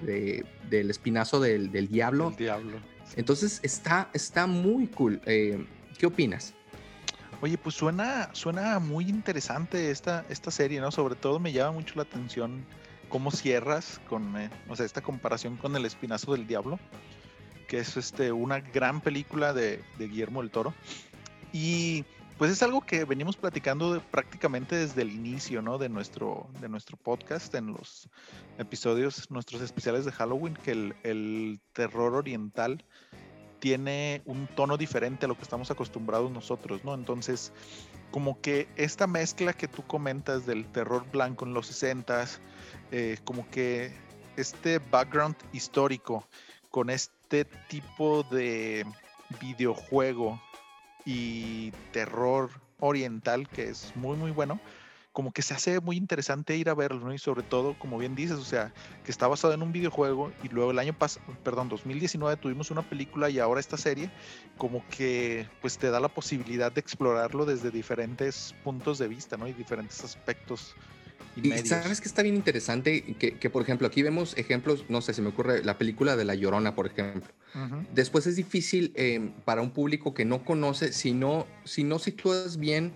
[0.70, 2.32] espinazo del, diablo.
[2.36, 2.78] diablo.
[3.16, 5.20] Entonces está, está muy cool.
[5.24, 6.54] ¿Qué opinas?
[7.40, 10.90] Oye, pues suena, suena muy interesante esta, esta serie, ¿no?
[10.90, 12.64] Sobre todo me llama mucho la atención
[13.08, 16.78] cómo cierras con eh, o sea, esta comparación con El Espinazo del Diablo,
[17.66, 20.74] que es este, una gran película de, Guillermo del Toro.
[21.52, 22.04] Y
[22.36, 25.78] pues es algo que venimos platicando prácticamente desde el inicio ¿no?
[25.78, 28.08] de, nuestro, de nuestro podcast, en los
[28.58, 32.84] episodios, nuestros especiales de Halloween, que el, el terror oriental
[33.58, 36.94] tiene un tono diferente a lo que estamos acostumbrados nosotros, ¿no?
[36.94, 37.52] Entonces,
[38.10, 42.26] como que esta mezcla que tú comentas del terror blanco en los 60
[42.90, 43.92] eh, como que
[44.36, 46.26] este background histórico
[46.70, 48.86] con este tipo de
[49.40, 50.40] videojuego
[51.04, 54.60] y terror oriental que es muy muy bueno
[55.18, 57.12] como que se hace muy interesante ir a verlo, ¿no?
[57.12, 58.72] Y sobre todo, como bien dices, o sea,
[59.04, 62.82] que está basado en un videojuego y luego el año pasado, perdón, 2019 tuvimos una
[62.88, 64.12] película y ahora esta serie,
[64.58, 69.48] como que pues te da la posibilidad de explorarlo desde diferentes puntos de vista, ¿no?
[69.48, 70.76] Y diferentes aspectos
[71.36, 75.22] y, sabes que está bien interesante que, por ejemplo, aquí vemos ejemplos, no sé, se
[75.22, 77.32] me ocurre la película de La Llorona, por ejemplo.
[77.94, 82.58] Después es difícil eh, para un público que no conoce, si no, si no sitúas
[82.58, 82.92] bien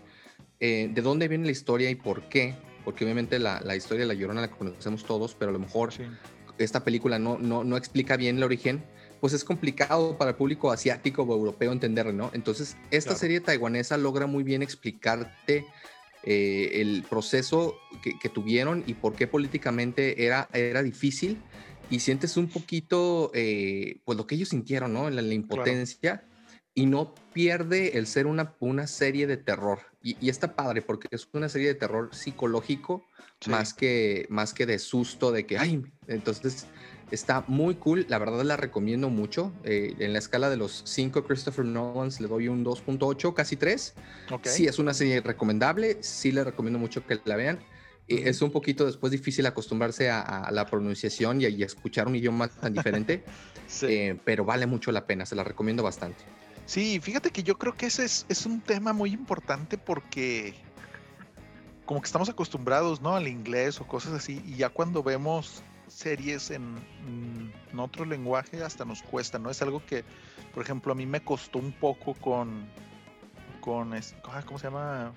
[0.61, 4.07] eh, de dónde viene la historia y por qué, porque obviamente la, la, historia de
[4.07, 5.91] La Llorona la conocemos todos, pero a lo mejor
[6.59, 8.85] esta película no, no, no explica bien el origen,
[9.21, 12.31] pues es complicado para el público asiático o europeo entenderlo, ¿no?
[12.35, 15.65] Entonces, esta serie taiwanesa logra muy bien explicarte
[16.25, 21.43] eh, el proceso que, tuvieron y por qué políticamente era, era difícil
[21.91, 25.11] y sientes un poquito eh, pues lo que ellos sintieron, ¿no?
[25.11, 26.25] La, la impotencia
[26.75, 29.81] y no pierde el ser una, una serie de terror.
[30.03, 33.05] Y, está padre porque es una serie de terror psicológico
[33.47, 36.67] más, que, más que de susto, de que, ay, entonces
[37.13, 39.53] Está muy cool, la verdad la recomiendo mucho.
[39.65, 43.95] Eh, en la escala de los 5 Christopher Nolans le doy un 2.8, casi 3.
[44.45, 47.59] Sí, es una serie recomendable, sí le recomiendo mucho que la vean.
[48.09, 52.49] Eh, es un poquito después difícil acostumbrarse a, la pronunciación y a, escuchar un idioma
[52.49, 53.23] tan diferente,
[53.83, 56.25] eh, pero vale mucho la pena, se la recomiendo bastante.
[56.65, 60.55] Sí, fíjate que yo creo que ese es, es un tema muy importante porque
[61.85, 63.17] como que estamos acostumbrados, ¿no?
[63.17, 66.75] Al inglés o cosas así, y ya cuando vemos series en,
[67.77, 69.51] otro lenguaje hasta nos cuesta, ¿no?
[69.51, 70.05] Es algo que,
[70.55, 72.67] por ejemplo, a mí me costó un poco con,
[73.61, 73.95] con
[74.47, 75.13] ¿cómo se llama?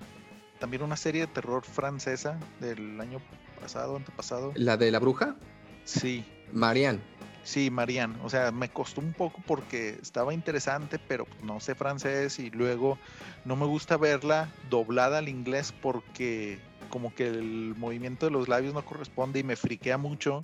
[0.58, 3.20] También una serie de terror francesa del año
[3.60, 4.52] pasado, antepasado.
[4.54, 5.36] ¿La de la bruja?
[5.84, 6.24] Sí.
[6.52, 7.00] Marian.
[7.44, 8.18] Sí, Marian.
[8.24, 12.98] O sea, me costó un poco porque estaba interesante, pero no sé francés y luego
[13.44, 16.58] no me gusta verla doblada al inglés porque
[16.88, 20.42] como que el movimiento de los labios no corresponde y me friquea mucho.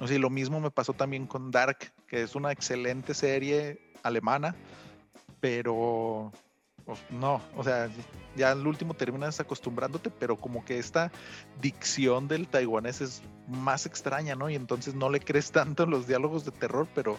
[0.00, 4.54] No sé, lo mismo me pasó también con Dark, que es una excelente serie alemana,
[5.40, 6.32] pero
[6.84, 7.90] pues, no, o sea,
[8.34, 11.12] ya al último terminas acostumbrándote, pero como que esta
[11.60, 14.48] dicción del taiwanés es más extraña, ¿no?
[14.48, 17.18] Y entonces no le crees tanto en los diálogos de terror, pero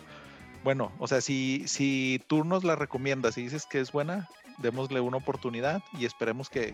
[0.63, 5.01] bueno, o sea, si, si tú nos la recomiendas y dices que es buena, démosle
[5.01, 6.73] una oportunidad y esperemos que,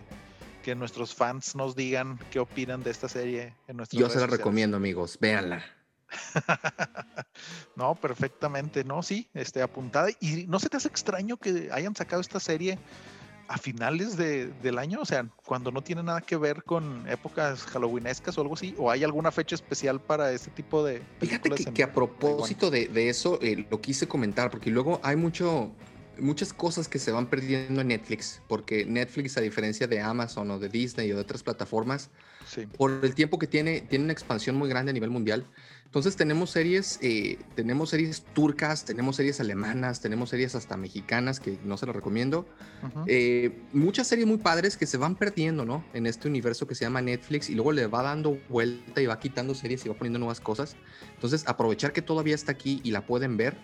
[0.62, 4.26] que nuestros fans nos digan qué opinan de esta serie en nuestro Yo se la
[4.26, 5.64] recomiendo, amigos, véanla.
[7.76, 10.10] no, perfectamente, no, sí, este, apuntada.
[10.20, 12.78] ¿Y no se te hace extraño que hayan sacado esta serie
[13.48, 15.00] a finales del año?
[15.00, 18.90] O sea, cuando no tiene nada que ver con épocas halloweenescas o algo así, o
[18.90, 21.02] hay alguna fecha especial para este tipo de...
[21.20, 25.72] Fíjate que, a propósito de, eso, eh, lo quise comentar, porque luego hay mucho,
[26.18, 30.58] muchas cosas que se van perdiendo en Netflix, porque Netflix, a diferencia de Amazon o
[30.58, 32.10] de Disney o de otras plataformas,
[32.76, 35.46] por el tiempo que tiene, tiene una expansión muy grande a nivel mundial.
[35.86, 41.58] Entonces tenemos series, eh, tenemos series turcas, tenemos series alemanas, tenemos series hasta mexicanas que
[41.64, 42.46] no se las recomiendo.
[43.06, 45.84] Eh, muchas series muy padres que se van perdiendo, ¿no?
[45.94, 49.18] En este universo que se llama Netflix y luego le va dando vuelta y va
[49.18, 50.76] quitando series y va poniendo nuevas cosas.
[51.14, 53.56] Entonces aprovechar que todavía está aquí y la pueden ver.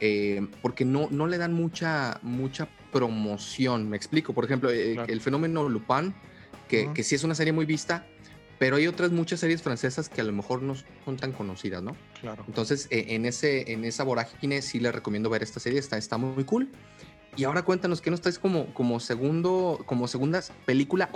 [0.00, 3.88] Eh, porque no, no le dan mucha, mucha promoción.
[3.88, 4.32] Me explico.
[4.32, 6.14] Por ejemplo, el fenómeno Lupin,
[6.68, 8.06] que, que sí es una serie muy vista,
[8.58, 11.96] pero hay otras muchas series francesas que a lo mejor no son tan conocidas, ¿no?
[12.20, 12.44] Claro.
[12.46, 16.18] Entonces, e, en, ese, en esa vorágine sí les recomiendo ver esta serie, está, está
[16.18, 16.68] muy cool.
[17.36, 21.08] Y ahora cuéntanos, ¿qué nos traes como, como, segundo, como segunda película?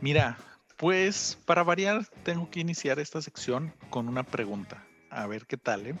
[0.00, 0.36] Mira,
[0.76, 4.84] pues para variar, tengo que iniciar esta sección con una pregunta.
[5.08, 5.94] A ver qué tal, ¿eh?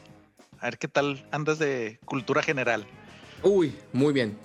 [0.58, 2.86] A ver qué tal andas de cultura general.
[3.44, 4.36] Uy, muy bien.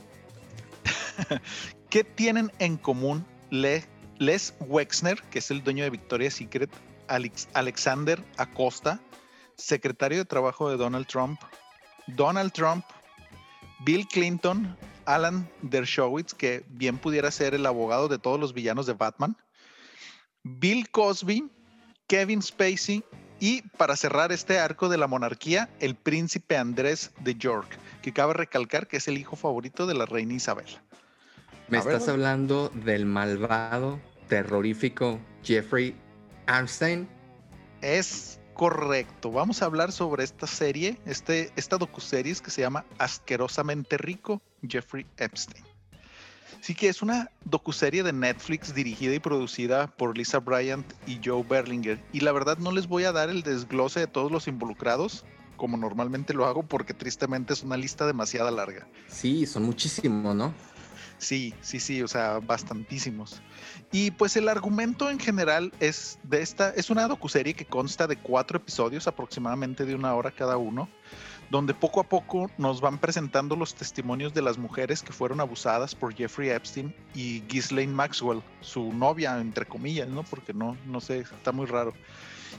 [1.89, 3.85] ¿Qué tienen en común Le
[4.19, 6.69] Les Wexner, que es el dueño de Victoria's Secret,
[7.53, 8.99] Alexander Acosta,
[9.55, 11.39] secretario de Trabajo de Donald Trump,
[12.07, 12.83] Donald Trump,
[13.85, 18.93] Bill Clinton, Alan Dershowitz, que bien pudiera ser el abogado de todos los villanos de
[18.93, 19.37] Batman,
[20.43, 21.49] Bill Cosby,
[22.07, 23.03] Kevin Spacey
[23.39, 28.33] y para cerrar este arco de la monarquía, el príncipe Andrés de York, que cabe
[28.33, 30.67] recalcar que es el hijo favorito de la reina Isabel.
[31.67, 35.95] Me estás hablando del malvado, terrorífico Jeffrey
[36.47, 37.07] Epstein.
[37.81, 39.31] Es correcto.
[39.31, 45.05] Vamos a hablar sobre esta serie, este, esta docuseries que se llama Asquerosamente Rico, Jeffrey
[45.17, 45.63] Epstein.
[46.61, 51.43] Sí que es una docuserie de Netflix dirigida y producida por Lisa Bryant y Joe
[51.47, 52.03] Berlinger.
[52.11, 55.23] Y la verdad no les voy a dar el desglose de todos los involucrados,
[55.55, 58.87] como normalmente lo hago, porque tristemente es una lista demasiado larga.
[59.07, 60.53] Sí, son muchísimos, ¿no?
[61.17, 63.41] Sí, sí, sí, o sea, bastantísimos.
[63.91, 68.17] Y pues el argumento en general es de esta, es una docuserie que consta de
[68.17, 70.87] cuatro episodios, aproximadamente de una hora cada uno,
[71.49, 75.95] donde poco a poco nos van presentando los testimonios de las mujeres que fueron abusadas
[75.95, 80.23] por Jeffrey Epstein y Ghislaine Maxwell, su novia, entre comillas, ¿no?
[80.23, 81.93] Porque no, no sé, está muy raro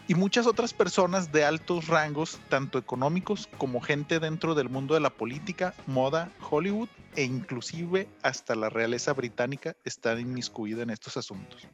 [0.06, 5.00] y muchas otras personas de altos rangos, tanto económicos como gente dentro del mundo de
[5.00, 11.66] la política, moda, Hollywood e inclusive hasta la realeza británica están inmiscuida en estos asuntos.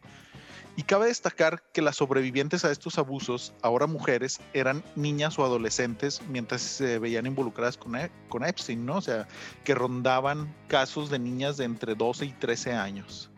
[0.76, 6.20] Y cabe destacar que las sobrevivientes a estos abusos, ahora mujeres, eran niñas o adolescentes
[6.28, 8.96] mientras se veían involucradas con, e, con Epstein, ¿no?
[8.96, 9.28] O sea,
[9.62, 13.30] que rondaban casos de niñas de entre 12 y 13 años.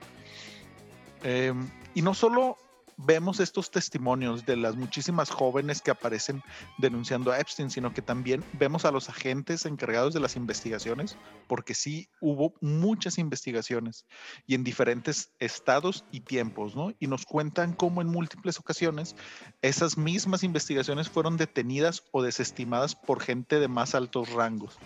[1.22, 2.57] Em, y no solo
[2.96, 6.42] vemos estos testimonios de las muchísimas jóvenes que aparecen
[6.78, 11.74] denunciando a Epstein, sino que también vemos a los agentes encargados de las investigaciones, porque
[11.74, 14.06] sí hubo muchas investigaciones
[14.46, 16.92] y en diferentes estados y tiempos, ¿no?
[16.98, 19.14] Y nos cuentan cómo en múltiples ocasiones
[19.62, 24.78] esas mismas investigaciones fueron detenidas o desestimadas por gente de más altos rangos,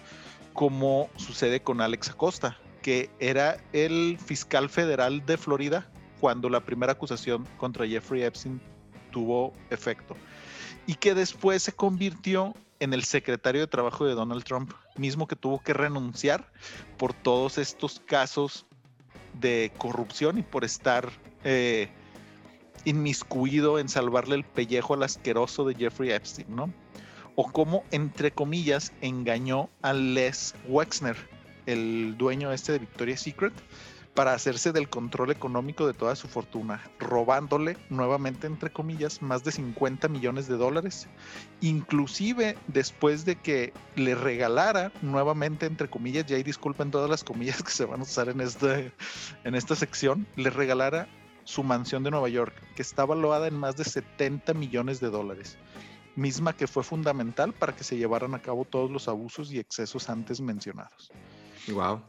[0.52, 6.92] como sucede con Alex Acosta, que era el fiscal federal de Florida cuando la primera
[6.92, 8.60] acusación contra Jeffrey Epstein
[9.10, 10.16] tuvo efecto
[10.86, 15.36] y que después se convirtió en el secretario de trabajo de Donald Trump, mismo que
[15.36, 16.50] tuvo que renunciar
[16.96, 18.66] por todos estos casos
[19.38, 21.10] de corrupción y por estar
[21.44, 21.90] eh,
[22.84, 26.72] inmiscuido en salvarle el pellejo al asqueroso de Jeffrey Epstein, ¿no?
[27.36, 31.16] O como, entre comillas, engañó a Les Wexner,
[31.66, 33.52] el dueño este de Victoria's Secret,
[34.14, 39.52] para hacerse del control económico de toda su fortuna, robándole nuevamente, entre comillas, más de
[39.52, 41.08] 50 millones de dólares,
[41.60, 47.62] inclusive después de que le regalara nuevamente, entre comillas, y ahí disculpen todas las comillas
[47.62, 48.92] que se van a usar en, este,
[49.44, 51.08] en esta sección, le regalara
[51.44, 55.56] su mansión de Nueva York, que está valuada en más de 70 millones de dólares,
[56.16, 60.10] misma que fue fundamental para que se llevaran a cabo todos los abusos y excesos
[60.10, 61.10] antes mencionados.
[61.68, 62.02] Wow.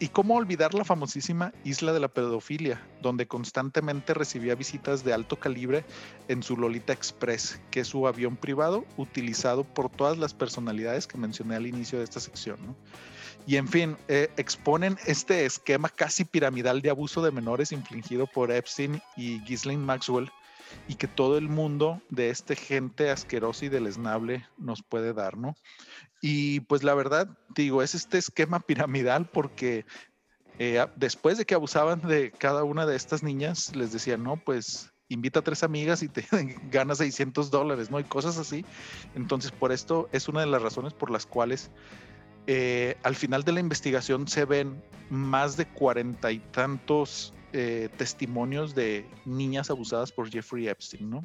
[0.00, 5.36] Y cómo olvidar la famosísima isla de la pedofilia, donde constantemente recibía visitas de alto
[5.36, 5.84] calibre
[6.26, 11.18] en su Lolita Express, que es su avión privado utilizado por todas las personalidades que
[11.18, 12.58] mencioné al inicio de esta sección.
[13.46, 18.50] Y en fin, eh, exponen este esquema casi piramidal de abuso de menores infligido por
[18.50, 20.30] Epstein y Ghislaine Maxwell
[20.88, 25.54] y que todo el mundo de este gente asquerosa y deleznable nos puede dar, ¿no?
[26.20, 29.86] Y pues la verdad, digo, es este esquema piramidal porque
[30.58, 34.92] eh, después de que abusaban de cada una de estas niñas, les decían, no, pues
[35.08, 36.26] invita a tres amigas y te
[36.70, 38.00] ganas 600 dólares, ¿no?
[38.00, 38.64] Y cosas así.
[39.14, 41.70] Entonces, por esto es una de las razones por las cuales
[42.46, 48.74] eh, al final de la investigación se ven más de cuarenta y tantos eh, testimonios
[48.74, 51.24] de niñas abusadas por Jeffrey Epstein, ¿no?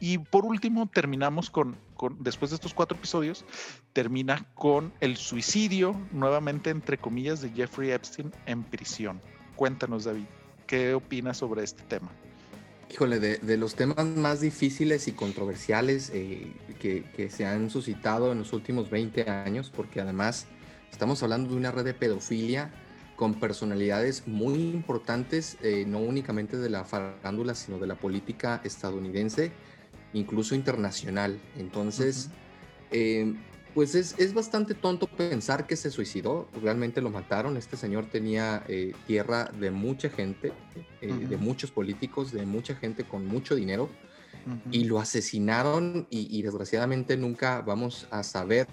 [0.00, 1.76] Y por último, terminamos con,
[2.20, 3.44] después de estos cuatro episodios,
[3.92, 9.20] termina con el suicidio, nuevamente entre comillas, de Jeffrey Epstein en prisión.
[9.56, 10.26] Cuéntanos, David,
[10.66, 12.10] ¿qué opinas sobre este tema?
[12.90, 18.52] Híjole, de, los temas más difíciles y controversiales eh, que, se han suscitado en los
[18.52, 20.46] últimos 20 años, porque además
[20.90, 22.70] estamos hablando de una red de pedofilia
[23.18, 29.52] con personalidades muy importantes, eh, no únicamente de la farándula, sino de la política estadounidense
[30.12, 31.38] incluso internacional.
[31.56, 32.30] Entonces,
[32.90, 33.34] eh,
[33.74, 37.56] pues es, bastante tonto pensar que se suicidó, realmente lo mataron.
[37.56, 40.52] Este señor tenía eh, tierra de mucha gente,
[41.00, 43.88] eh, de muchos políticos, de mucha gente con mucho dinero,
[44.70, 48.66] y lo asesinaron y, desgraciadamente nunca vamos a saber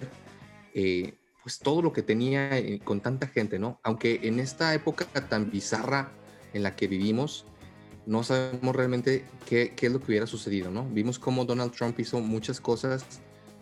[1.46, 2.50] pues todo lo que tenía
[2.82, 3.78] con tanta gente, ¿no?
[3.84, 6.10] Aunque en esta época tan bizarra
[6.52, 7.46] en la que vivimos,
[8.04, 10.84] no sabemos realmente qué, es lo que hubiera sucedido, ¿no?
[10.90, 13.06] Vimos cómo Donald Trump hizo muchas cosas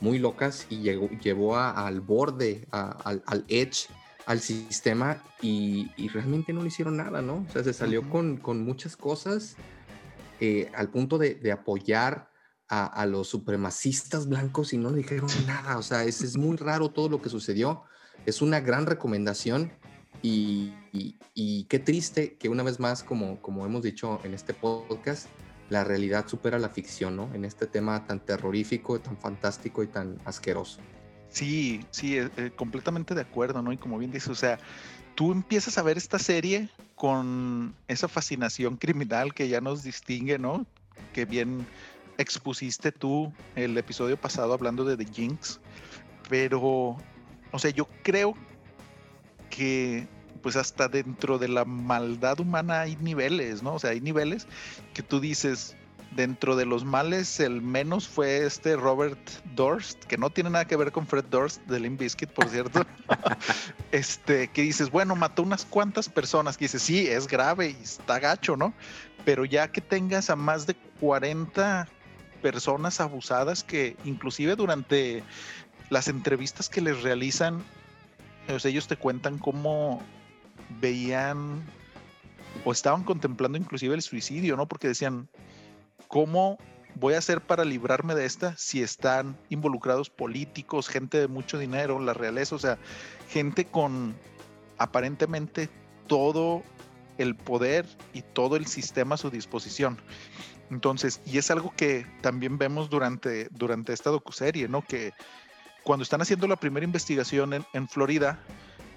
[0.00, 3.88] muy locas y llegó, llevó al borde, al, edge,
[4.24, 7.44] al sistema y, realmente no le hicieron nada, ¿no?
[7.46, 9.56] O sea, se salió con, muchas cosas
[10.40, 12.30] eh, al punto de, apoyar
[12.68, 15.78] a, los supremacistas blancos y no le dijeron nada.
[15.78, 17.82] O sea, es, es muy raro todo lo que sucedió.
[18.26, 19.72] Es una gran recomendación
[20.22, 20.72] y,
[21.68, 25.28] qué triste que una vez más, como, como hemos dicho en este podcast,
[25.68, 27.32] la realidad supera la ficción, ¿no?
[27.34, 30.78] En este tema tan terrorífico, tan fantástico y tan asqueroso.
[31.28, 33.72] Sí, sí, eh, eh, completamente de acuerdo, ¿no?
[33.72, 34.58] Y como bien dices, o sea,
[35.14, 40.64] tú empiezas a ver esta serie con esa fascinación criminal que ya nos distingue, ¿no?
[41.12, 41.66] Que bien
[42.18, 45.60] expusiste tú el episodio pasado hablando de The Jinx,
[46.28, 46.96] pero,
[47.52, 48.34] o sea, yo creo
[49.50, 50.06] que
[50.42, 53.74] pues hasta dentro de la maldad humana hay niveles, ¿no?
[53.74, 54.46] O sea, hay niveles
[54.92, 55.74] que tú dices,
[56.14, 59.18] dentro de los males, el menos fue este Robert
[59.54, 62.84] Durst, que no tiene nada que ver con Fred Durst de Limp Bizkit, por cierto.
[63.92, 68.18] este, que dices, bueno, mató unas cuantas personas, que dices, sí, es grave y está
[68.18, 68.74] gacho, ¿no?
[69.24, 71.88] Pero ya que tengas a más de 40
[72.44, 75.22] personas abusadas que inclusive durante
[75.88, 77.64] las entrevistas que les realizan,
[78.66, 80.02] ellos te cuentan cómo
[80.78, 81.62] veían
[82.66, 84.68] o estaban contemplando inclusive el suicidio, ¿no?
[84.68, 85.26] Porque decían,
[86.06, 86.58] ¿cómo
[86.96, 91.98] voy a hacer para librarme de esta si están involucrados políticos, gente de mucho dinero,
[91.98, 92.76] la realeza, o sea,
[93.30, 94.14] gente con
[94.76, 95.70] aparentemente
[96.08, 96.62] todo
[97.16, 99.98] el poder y todo el sistema a su disposición.
[100.70, 104.82] Entonces, y es algo que también vemos durante, durante esta docuserie, ¿no?
[104.82, 105.12] Que
[105.84, 108.38] cuando están haciendo la primera investigación en, Florida,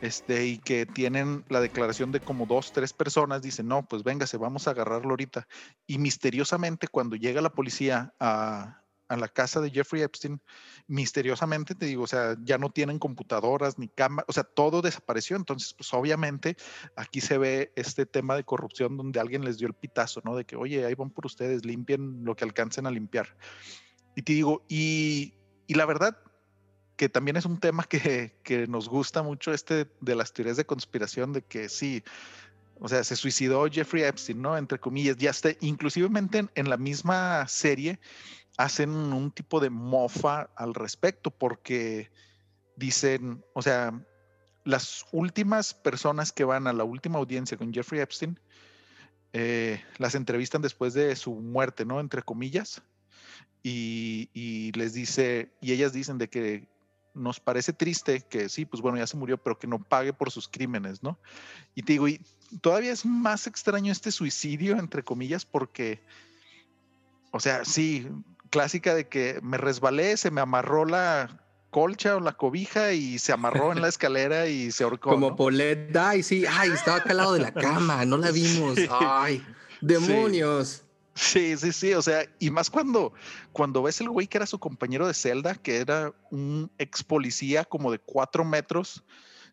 [0.02, 4.38] este, y que tienen la declaración de como dos, tres personas, dicen, no, pues véngase,
[4.38, 5.48] vamos a agarrarlo ahorita.
[5.86, 10.42] Y misteriosamente, cuando llega la policía a, a la casa de Jeffrey Epstein,
[10.88, 15.36] misteriosamente, te digo, o sea, ya no tienen computadoras ni cámaras, o sea, todo desapareció.
[15.38, 16.58] Entonces, pues obviamente
[16.96, 20.36] aquí se ve este tema de corrupción donde alguien les dio el pitazo, ¿no?
[20.36, 23.36] De que, oye, ahí van por ustedes, limpien lo que alcancen a limpiar.
[24.16, 25.36] Y te digo, y,
[25.68, 26.18] y la verdad,
[26.98, 28.34] que también es un tema que,
[28.68, 32.04] nos gusta mucho, este de las teorías de conspiración, de que sí,
[32.80, 34.58] o sea, se suicidó Jeffrey Epstein, ¿no?
[34.58, 38.00] Entre comillas, ya está, inclusivemente en, en la misma serie
[38.58, 42.12] hacen un tipo de mofa al respecto, porque
[42.76, 43.94] dicen, o sea,
[44.66, 48.40] las últimas personas que van a la última audiencia con Jeffrey Epstein,
[49.34, 52.00] eh, las entrevistan después de su muerte, ¿no?
[52.00, 52.82] Entre comillas.
[53.64, 56.68] Y, y, les dice, y ellas dicen de que
[57.14, 60.32] nos parece triste que sí, pues bueno, ya se murió, pero que no pague por
[60.32, 61.20] sus crímenes, ¿no?
[61.76, 62.22] Y te digo, y
[62.62, 66.02] todavía es más extraño este suicidio, entre comillas, porque,
[67.32, 68.08] o sea, sí,
[68.48, 73.34] clásica de que me resbalé, se me amarró la colcha o la cobija y se
[73.34, 75.12] amarró en la escalera y se ahorcó.
[75.12, 78.80] Como Polet, ay, sí, ay, estaba acá al lado de la cama, no la vimos,
[78.90, 79.46] ay,
[79.82, 80.84] demonios.
[81.18, 83.12] Sí, sí, sí, o sea, y más cuando,
[83.52, 87.66] cuando ves el güey que era su compañero de celda, que era un ex policía
[87.66, 89.04] como de cuatro metros,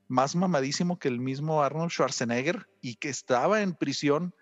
[0.07, 4.34] más mamadísimo que el mismo Arnold Schwarzenegger, y que estaba en prisión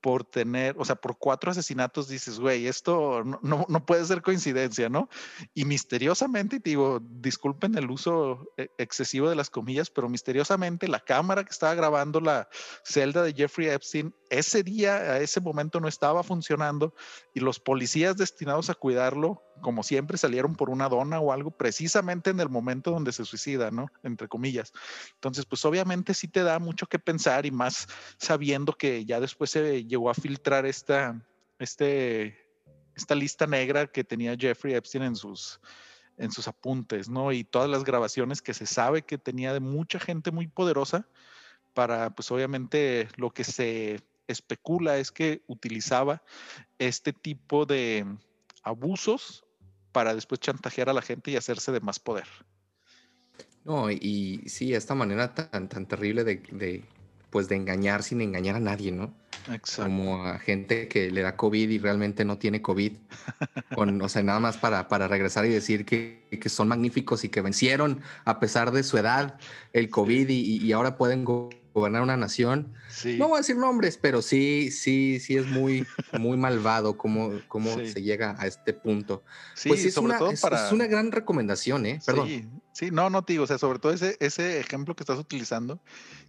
[0.00, 4.88] por tener, o sea, por cuatro asesinatos, dices, güey, esto no, no, puede ser coincidencia,
[4.88, 5.08] ¿no?
[5.54, 11.44] Y misteriosamente, digo, disculpen el uso eh, excesivo de las comillas, pero misteriosamente la cámara
[11.44, 12.48] que estaba grabando la
[12.84, 16.94] celda de Jeffrey Epstein, ese día, a ese momento no estaba funcionando
[17.34, 22.30] y los policías destinados a cuidarlo como siempre, salieron por una dona o algo precisamente
[22.30, 23.90] en el momento donde se suicida, ¿no?
[24.02, 24.72] Entre comillas.
[25.14, 27.88] Entonces, pues obviamente sí te da mucho que pensar y más
[28.18, 31.20] sabiendo que ya después se llegó a filtrar esta,
[31.58, 32.38] este,
[32.94, 35.60] esta lista negra que tenía Jeffrey Epstein en sus,
[36.16, 37.32] en sus apuntes, ¿no?
[37.32, 41.08] Y todas las grabaciones que se sabe que tenía de mucha gente muy poderosa
[41.74, 46.22] para, pues obviamente lo que se especula es que utilizaba
[46.78, 48.04] este tipo de
[48.62, 49.44] abusos
[49.92, 52.26] para después chantajear a la gente y hacerse de más poder.
[53.64, 56.84] No, y, sí, esta manera tan, tan terrible de,
[57.30, 59.12] pues de engañar sin engañar a nadie, ¿no?
[59.52, 59.84] Exacto.
[59.84, 62.92] Como a gente que le da COVID y realmente no tiene COVID.
[63.74, 67.28] Con, o sea, nada más para, para regresar y decir que, que, son magníficos y
[67.28, 69.38] que vencieron a pesar de su edad
[69.72, 71.24] el COVID y, y, ahora pueden
[71.78, 72.74] gobernar una nación.
[73.04, 75.86] No voy a decir nombres, pero sí, sí, sí es muy,
[76.18, 79.22] muy malvado cómo, cómo se llega a este punto.
[79.54, 80.66] Sí, pues sobre una, todo para...
[80.66, 82.00] es una gran recomendación, ¿eh?
[82.04, 82.60] Perdón.
[82.72, 85.80] Sí, no, no te digo, o sea, sobre todo ese, ese ejemplo que estás utilizando,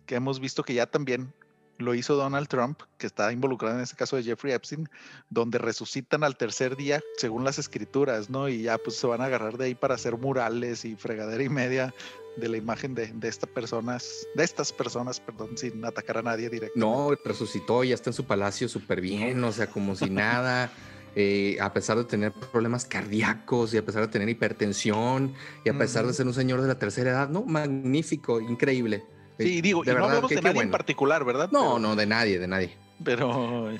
[0.05, 1.33] que hemos visto que ya también
[1.79, 4.87] lo hizo Donald Trump, que está involucrado en ese caso de Jeffrey Epstein,
[5.29, 8.49] donde resucitan al tercer día, según las escrituras, ¿no?
[8.49, 11.49] Y ya pues se van a agarrar de ahí para hacer murales y fregadera y
[11.49, 11.93] media
[12.35, 16.49] de la imagen de, de estas personas, de estas personas, perdón, sin atacar a nadie
[16.49, 16.77] directo.
[16.77, 20.71] No, resucitó, ya está en su palacio súper bien, o sea, como si nada.
[21.15, 25.33] Eh, a pesar de tener problemas cardíacos y a pesar de tener hipertensión
[25.65, 29.03] y a pesar de ser un señor de la tercera edad, no, magnífico, increíble.
[29.39, 31.49] Sí, digo, y no hablamos de nadie en particular, ¿verdad?
[31.51, 32.75] No, no, de nadie, de nadie.
[33.03, 33.71] Pero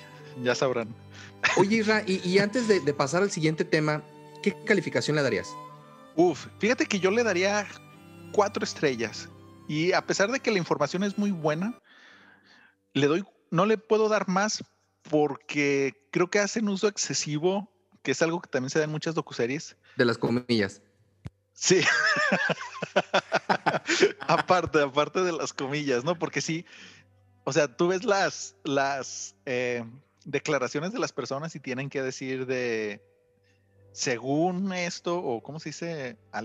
[0.41, 0.95] ya sabrán.
[1.57, 4.01] Oye, Isra, y, antes de, pasar al siguiente tema,
[4.41, 5.49] ¿qué calificación le darías?
[6.15, 7.67] Uf, fíjate que yo le daría
[8.31, 9.29] cuatro estrellas.
[9.67, 11.77] Y a pesar de que la información es muy buena,
[12.93, 14.63] le doy, no le puedo dar más
[15.09, 17.69] porque creo que hacen uso excesivo,
[18.01, 19.75] que es algo que también se da en muchas docuseries.
[19.97, 20.81] De las comillas.
[21.53, 21.81] Sí.
[24.27, 26.17] aparte, aparte de las comillas, ¿no?
[26.17, 26.65] Porque sí,
[27.43, 29.83] o sea, tú ves las, las eh,
[30.25, 33.01] declaraciones de las personas y tienen que decir de,
[33.91, 36.43] según esto, o cómo se dice, ah,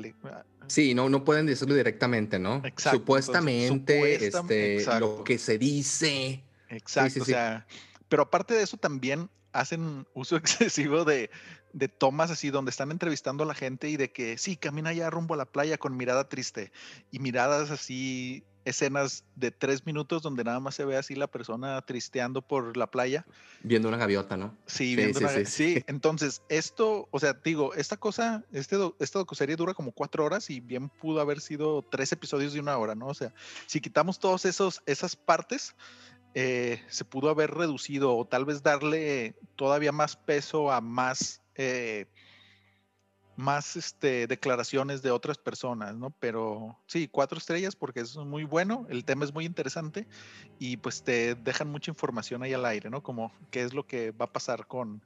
[0.66, 2.56] Sí, no, no pueden decirlo directamente, ¿no?
[2.64, 2.98] Exacto.
[2.98, 6.42] Supuestamente, este, lo que se dice.
[6.68, 7.66] Exacto, o sea,
[8.08, 11.30] pero aparte de eso también hacen uso excesivo de,
[11.74, 15.10] de tomas así donde están entrevistando a la gente y de que sí, camina ya
[15.10, 16.72] rumbo a la playa con mirada triste
[17.10, 21.82] y miradas así, escenas de tres minutos donde nada más se ve así la persona
[21.82, 23.26] tristeando por la playa.
[23.62, 24.56] Viendo una gaviota, ¿no?
[24.66, 29.18] Sí, viendo sí, una, sí, sí, entonces esto, o sea, digo, esta cosa, este, esta
[29.18, 32.94] docuserie dura como cuatro horas y bien pudo haber sido tres episodios de una hora,
[32.94, 33.08] ¿no?
[33.08, 33.34] O sea,
[33.66, 35.74] si quitamos esos, esas partes,
[36.34, 42.06] eh, se pudo haber reducido o tal vez darle todavía más peso a más eh,
[43.36, 46.10] más este, declaraciones de otras personas, ¿no?
[46.20, 50.06] Pero sí, cuatro estrellas porque es muy bueno, el tema es muy interesante
[50.58, 53.02] y pues te dejan mucha información ahí al aire, ¿no?
[53.02, 55.04] Como qué es lo que va a pasar con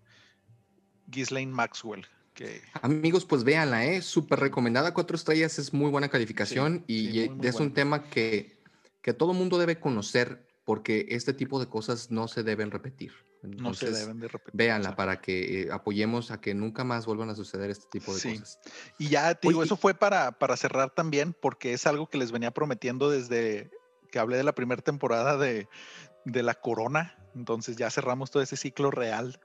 [1.07, 2.07] Ghislaine Maxwell.
[2.35, 2.63] Que...
[2.83, 4.03] Amigos, pues véanla, ¿eh?
[4.03, 8.61] Súper recomendada, cuatro estrellas es muy buena calificación y es un tema que,
[9.03, 13.13] que todo mundo debe conocer porque este tipo de cosas no se deben repetir
[13.43, 14.55] no se deben de repetir.
[14.55, 18.21] Véanla para que eh, apoyemos a que nunca más vuelvan a suceder este tipo de
[18.21, 18.59] cosas.
[18.99, 22.33] Y ya te digo, eso fue para, para cerrar también, porque es algo que les
[22.33, 23.71] venía prometiendo desde
[24.11, 25.69] que hablé de la primera temporada de,
[26.25, 27.17] de la corona.
[27.35, 29.41] Entonces ya cerramos todo ese ciclo real.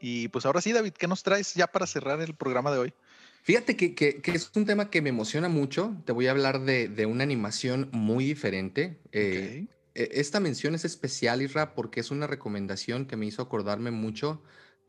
[0.00, 2.94] Y pues ahora sí, David, ¿qué nos traes ya para cerrar el programa de hoy?
[3.42, 5.96] Fíjate que, es un tema que me emociona mucho.
[6.04, 9.00] Te voy a hablar de, una animación muy diferente.
[9.12, 9.66] Eh,
[10.12, 14.42] esta mención es especial, Isra, porque es una recomendación que me hizo acordarme mucho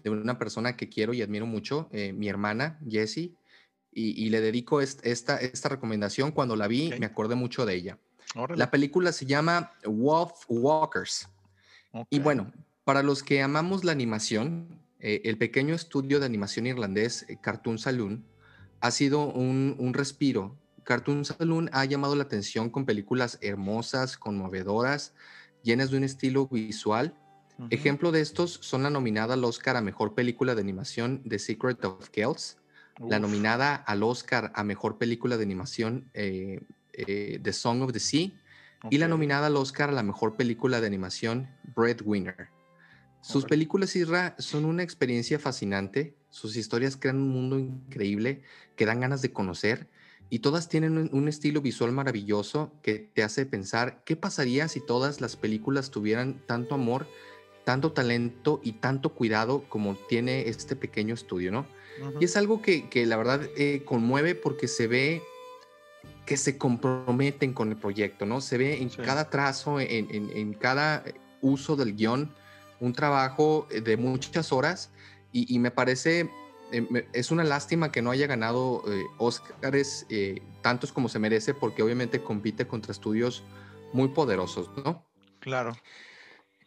[0.03, 3.35] de una persona que quiero y admiro mucho, eh, mi hermana, Jessie,
[3.91, 6.31] y, le dedico esta, esta recomendación.
[6.31, 7.97] Cuando la vi, me acordé mucho de ella.
[8.55, 11.27] La película se llama Wolf Walkers.
[12.09, 12.51] Y bueno,
[12.83, 18.25] para los que amamos la animación, eh, el pequeño estudio de animación irlandés Cartoon Saloon
[18.81, 20.57] ha sido un, respiro.
[20.89, 25.13] Cartoon Saloon ha llamado la atención con películas hermosas, conmovedoras,
[25.61, 27.13] llenas de un estilo visual.
[27.69, 31.85] Ejemplo de estos son la nominada al Oscar a Mejor Película de Animación The Secret
[31.85, 32.57] of Kells,
[33.07, 36.59] la nominada al Oscar a Mejor Película de Animación eh,
[36.93, 38.31] eh, The Song of the Sea
[38.89, 42.49] y la nominada al Oscar a la Mejor Película de Animación Breadwinner.
[43.21, 46.15] Sus películas, Isra, son una experiencia fascinante.
[46.29, 48.41] Sus historias crean un mundo increíble
[48.75, 49.87] que dan ganas de conocer
[50.29, 55.21] y todas tienen un, estilo visual maravilloso que te hace pensar qué pasaría si todas
[55.21, 57.07] las películas tuvieran tanto amor,
[57.65, 61.65] tanto talento y tanto cuidado como tiene este pequeño estudio, ¿no?
[62.19, 65.21] Y es algo que, la verdad eh, conmueve porque se ve
[66.25, 68.39] que se comprometen con el proyecto, ¿no?
[68.39, 71.03] Se ve en cada trazo, en, en, cada
[71.41, 72.31] uso del guion,
[72.79, 74.91] un trabajo eh, de muchas horas
[75.31, 76.29] y, me parece,
[77.13, 81.83] es una lástima que no haya ganado eh, Oscars eh, tantos como se merece, porque
[81.83, 83.43] obviamente compite contra estudios
[83.93, 85.05] muy poderosos, ¿no?
[85.39, 85.73] Claro.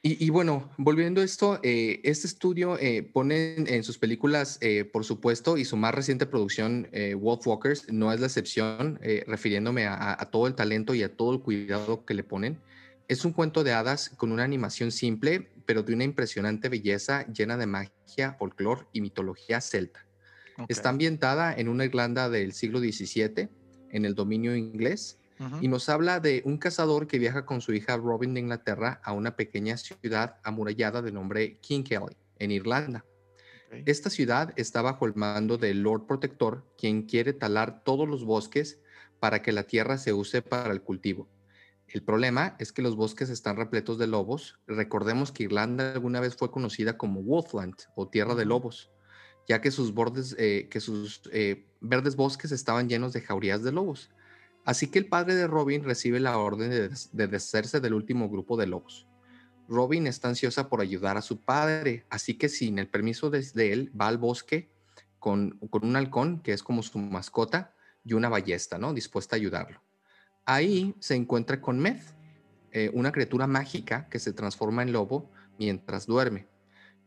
[0.04, 2.76] Y, bueno, volviendo a esto, este estudio
[3.12, 4.58] pone en sus películas,
[4.92, 6.88] por supuesto, y su más reciente producción,
[7.20, 8.98] Wolf Walkers, no es la excepción,
[9.28, 12.58] refiriéndome a, a, todo el talento y a todo el cuidado que le ponen.
[13.06, 17.56] Es un cuento de hadas con una animación simple, pero de una impresionante belleza llena
[17.56, 20.06] de magia, folclore y mitología celta.
[20.68, 23.48] Está ambientada en una Irlanda del siglo XVII,
[23.90, 25.18] en el dominio inglés,
[25.60, 29.12] y nos habla de un cazador que viaja con su hija Robin de Inglaterra a
[29.12, 33.04] una pequeña ciudad amurallada de nombre King Kelly, en Irlanda.
[33.86, 38.80] Esta ciudad está bajo el mando del Lord Protector, quien quiere talar todos los bosques
[39.18, 41.28] para que la tierra se use para el cultivo.
[41.92, 44.58] El problema es que los bosques están repletos de lobos.
[44.66, 48.90] Recordemos que Irlanda alguna vez fue conocida como Wolfland o Tierra de Lobos,
[49.46, 53.72] ya que sus, bordes, eh, que sus eh, verdes bosques estaban llenos de jaurías de
[53.72, 54.08] lobos.
[54.64, 58.68] Así que el padre de Robin recibe la orden de, deshacerse del último grupo de
[58.68, 59.06] lobos.
[59.68, 63.92] Robin está ansiosa por ayudar a su padre, así que sin el permiso de, él
[63.98, 64.70] va al bosque
[65.18, 68.94] con, con, un halcón, que es como su mascota, y una ballesta, ¿no?
[68.94, 69.82] Dispuesta a ayudarlo.
[70.44, 72.02] Ahí se encuentra con Meth,
[72.72, 76.48] eh, una criatura mágica que se transforma en lobo mientras duerme.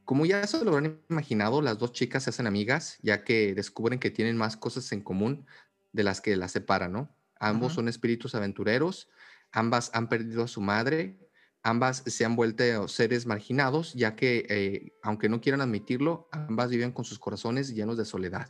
[0.05, 3.99] Como ya se lo habrán imaginado, las dos chicas se hacen amigas, ya que descubren
[3.99, 5.45] que tienen más cosas en común
[5.91, 7.15] de las que las separan, ¿no?
[7.39, 9.09] Ambos son espíritus aventureros,
[9.51, 11.17] ambas han perdido a su madre,
[11.63, 16.91] ambas se han vuelto seres marginados, ya que, eh, aunque no quieran admitirlo, ambas viven
[16.91, 18.49] con sus corazones llenos de soledad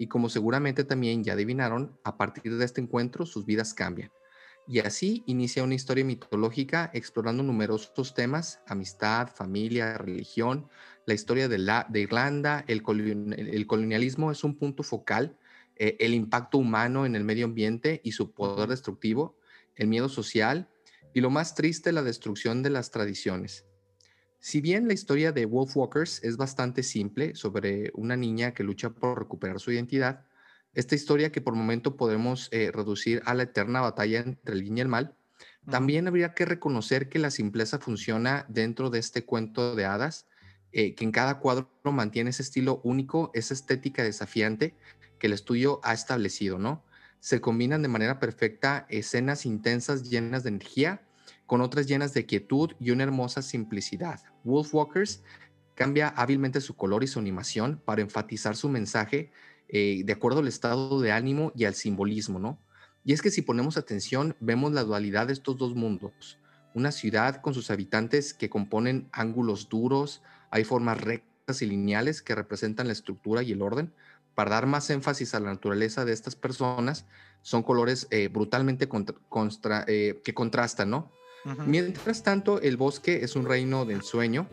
[0.00, 4.10] y como seguramente también ya adivinaron, a partir de este encuentro sus vidas cambian.
[4.66, 10.70] Y así inicia una historia mitológica explorando numerosos temas, amistad, familia, religión,
[11.04, 15.36] la historia de, la, de Irlanda, el, colonialismo es un punto focal,
[15.76, 19.36] eh, el impacto humano en el medio ambiente y su poder destructivo,
[19.76, 20.70] el miedo social
[21.12, 23.66] y lo más triste, la destrucción de las tradiciones.
[24.40, 29.18] Si bien la historia de Wolfwalkers es bastante simple sobre una niña que lucha por
[29.18, 30.24] recuperar su identidad,
[30.72, 34.78] esta historia que por momento podemos eh, reducir a la eterna batalla entre el bien
[34.78, 35.14] y el mal,
[35.68, 40.26] también habría que reconocer que la simpleza funciona dentro de este cuento de hadas,
[40.72, 44.74] eh, que en cada cuadro mantiene ese estilo único, esa estética desafiante
[45.18, 46.82] que el estudio ha establecido, ¿no?
[47.18, 51.02] Se combinan de manera perfecta escenas intensas llenas de energía
[51.50, 54.20] con otras llenas de quietud y una hermosa simplicidad.
[54.44, 55.24] Wolfwalkers
[55.74, 59.32] cambia hábilmente su color y su animación para enfatizar su mensaje
[59.68, 62.60] eh, de acuerdo al estado de ánimo y al simbolismo, ¿no?
[63.02, 66.38] Y es que si ponemos atención, vemos la dualidad de estos dos mundos.
[66.72, 70.22] Una ciudad con sus habitantes que componen ángulos duros,
[70.52, 73.92] hay formas rectas y lineales que representan la estructura y el orden.
[74.36, 77.06] Para dar más énfasis a la naturaleza de estas personas,
[77.42, 78.88] son colores eh, brutalmente
[79.88, 81.10] eh, que contrastan, ¿no?
[81.66, 84.48] Mientras tanto, el bosque es un reino del sueño,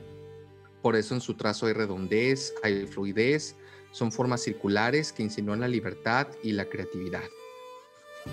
[0.81, 3.55] por eso en su trazo hay redondez, hay fluidez,
[3.91, 7.23] son formas circulares que insinúan la libertad y la creatividad.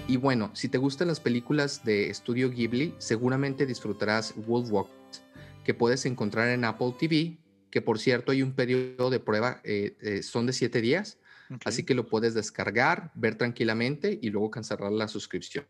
[0.08, 5.22] Y bueno, si te gustan las películas de estudio Ghibli, seguramente disfrutarás Wolf Walkers,
[5.64, 7.38] que puedes encontrar en Apple TV,
[7.70, 11.18] que por cierto hay un periodo de prueba, eh, eh, son de siete días,
[11.64, 15.66] Así que lo puedes descargar, ver tranquilamente y luego cancelar la suscripción.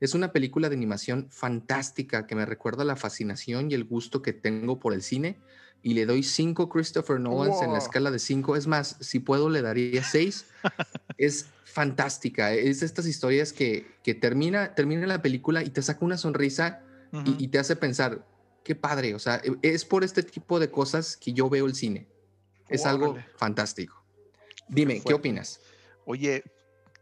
[0.00, 4.32] Es una película de animación fantástica que me recuerda la fascinación y el gusto que
[4.32, 5.38] tengo por el cine
[5.82, 8.56] y le doy cinco Christopher Nolans en la escala de cinco.
[8.56, 10.46] Es más, si puedo le daría seis.
[11.18, 12.52] es fantástica.
[12.52, 16.82] Es de estas historias que, que termina, termina la película y te saca una sonrisa
[17.24, 18.26] y, te hace pensar,
[18.64, 19.14] qué padre.
[19.14, 22.08] O sea, e, es por este tipo de cosas que yo veo el cine.
[22.68, 24.02] Es algo fantástico.
[24.68, 25.60] Dime, ¿qué opinas?
[26.04, 26.42] Oye,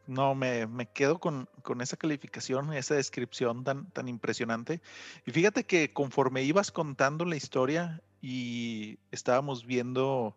[0.07, 4.81] no, me, me quedo con, con, esa calificación, esa descripción tan, tan impresionante.
[5.27, 10.37] Y fíjate que conforme ibas contando la historia y estábamos viendo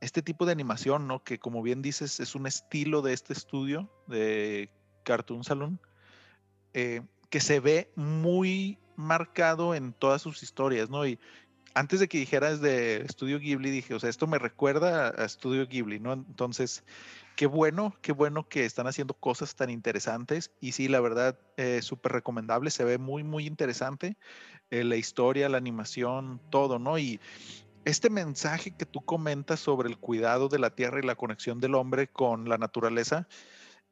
[0.00, 1.22] este tipo de animación, ¿no?
[1.24, 4.70] Que como bien dices, es un estilo de este estudio de
[5.04, 5.80] Cartoon Saloon,
[6.74, 11.06] eh, que se ve muy marcado en todas sus historias, ¿no?
[11.06, 11.18] Y
[11.74, 15.66] antes de que dijeras de Estudio Ghibli, dije, o sea, esto me recuerda a Estudio
[15.66, 16.14] Ghibli, ¿no?
[16.14, 16.84] Entonces,
[17.36, 20.50] qué bueno, qué bueno que están haciendo cosas tan interesantes.
[20.60, 24.16] Y sí, la verdad, eh, súper recomendable, se ve muy, muy interesante.
[24.70, 26.98] Eh, la historia, la animación, todo, ¿no?
[26.98, 27.20] Y
[27.84, 31.76] este mensaje que tú comentas sobre el cuidado de la tierra y la conexión del
[31.76, 33.28] hombre con la naturaleza,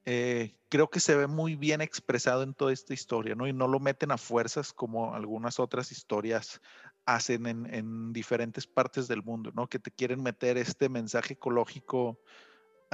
[0.06, 3.46] eh, creo que se ve muy bien expresado en toda esta historia, ¿no?
[3.46, 6.60] Y no lo meten a fuerzas como algunas otras historias
[7.06, 9.68] hacen en, diferentes partes del mundo, ¿no?
[9.68, 12.18] Que te quieren meter este mensaje ecológico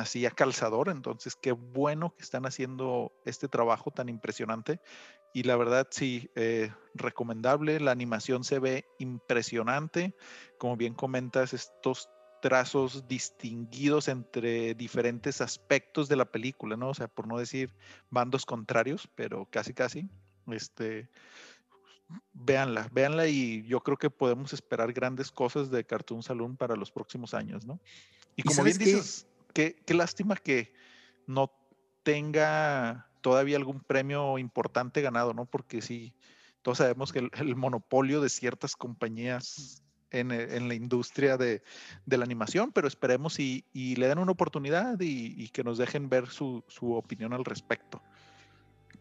[0.00, 0.88] así a calzador.
[0.88, 4.80] Entonces, qué bueno que están haciendo este trabajo tan impresionante.
[5.32, 7.78] Y la verdad, sí, eh, recomendable.
[7.80, 10.16] La animación se ve impresionante.
[10.58, 12.08] Como bien comentas, estos
[12.42, 16.88] trazos distinguidos entre diferentes aspectos de la película, ¿no?
[16.88, 17.70] O sea, por no decir
[18.10, 20.08] bandos contrarios, pero casi, casi.
[20.48, 21.08] Este,
[22.32, 26.90] véanla, véanla y yo creo que podemos esperar grandes cosas de Cartoon Saloon para los
[26.90, 27.78] próximos años, ¿no?
[28.36, 30.72] Y como bien dices, qué, lástima que
[31.26, 31.52] no
[32.02, 35.46] tenga todavía algún premio importante ganado, ¿no?
[35.46, 36.14] Porque sí,
[36.62, 41.62] todos sabemos que el, monopolio de ciertas compañías en, en la industria de,
[42.06, 45.78] de, la animación, pero esperemos y, y le den una oportunidad y, y que nos
[45.78, 48.02] dejen ver su, su opinión al respecto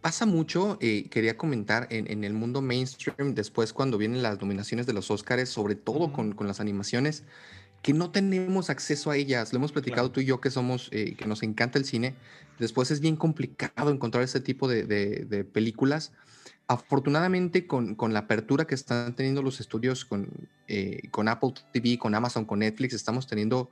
[0.02, 4.94] pasa mucho, eh, quería comentar, en, el mundo mainstream, después cuando vienen las nominaciones de
[4.94, 7.24] los Oscars, sobre todo con, las animaciones,
[7.82, 9.54] que no tenemos acceso a ellas.
[9.54, 12.16] Lo hemos platicado tú y yo que somos, eh, que nos encanta el cine.
[12.60, 16.12] Después es bien complicado encontrar ese tipo de, películas.
[16.68, 20.30] Afortunadamente, con, la apertura que están teniendo los estudios con,
[20.68, 23.72] eh, con Apple TV, con Amazon, con Netflix, estamos teniendo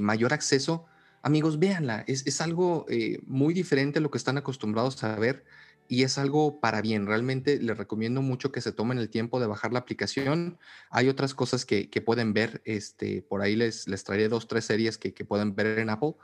[0.00, 0.86] mayor acceso
[1.22, 5.44] Amigos, véanla, es, algo eh, muy diferente a lo que están acostumbrados a ver
[5.90, 7.04] y es algo para bien.
[7.04, 10.56] Realmente les recomiendo mucho que se tomen el tiempo de bajar la aplicación.
[10.88, 14.98] Hay otras cosas que, pueden ver, este, por ahí les, les traeré dos, tres series
[14.98, 16.14] que, pueden ver en Apple,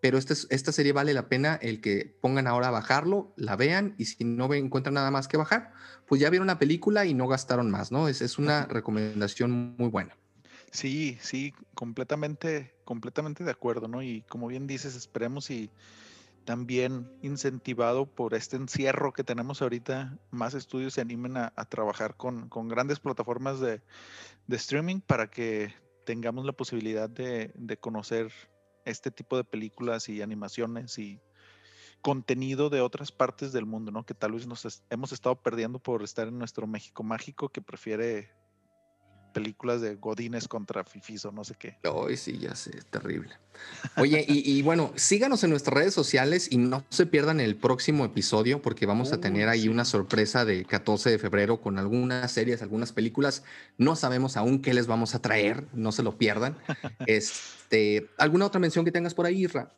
[0.00, 3.94] pero este, esta serie vale la pena el que pongan ahora a bajarlo, la vean
[3.96, 5.72] y si no encuentran nada más que bajar,
[6.08, 8.08] pues ya vieron la película y no gastaron más, ¿no?
[8.08, 10.16] Es, es una recomendación muy buena.
[10.72, 14.02] Sí, sí, completamente, completamente de acuerdo, ¿no?
[14.02, 15.70] Y como bien dices, esperemos y
[16.44, 22.48] también incentivado por este encierro que tenemos ahorita, más estudios se animen a, trabajar con,
[22.68, 23.80] grandes plataformas de,
[24.48, 25.74] streaming para que
[26.04, 28.32] tengamos la posibilidad de, conocer
[28.84, 31.20] este tipo de películas y animaciones y
[32.02, 34.04] contenido de otras partes del mundo, ¿no?
[34.04, 38.30] Que tal vez nos hemos estado perdiendo por estar en nuestro México mágico que prefiere
[39.32, 41.76] películas de Godines contra Fifis o no sé qué.
[41.82, 43.30] Ay, sí, ya sé, terrible.
[43.96, 48.62] Oye, y, bueno, síganos en nuestras redes sociales y no se pierdan el próximo episodio
[48.62, 52.92] porque vamos a tener ahí una sorpresa de 14 de febrero con algunas series, algunas
[52.92, 53.44] películas.
[53.78, 56.56] No sabemos aún qué les vamos a traer, no se lo pierdan.
[57.06, 59.72] este, ¿Alguna otra mención que tengas por ahí, Isra?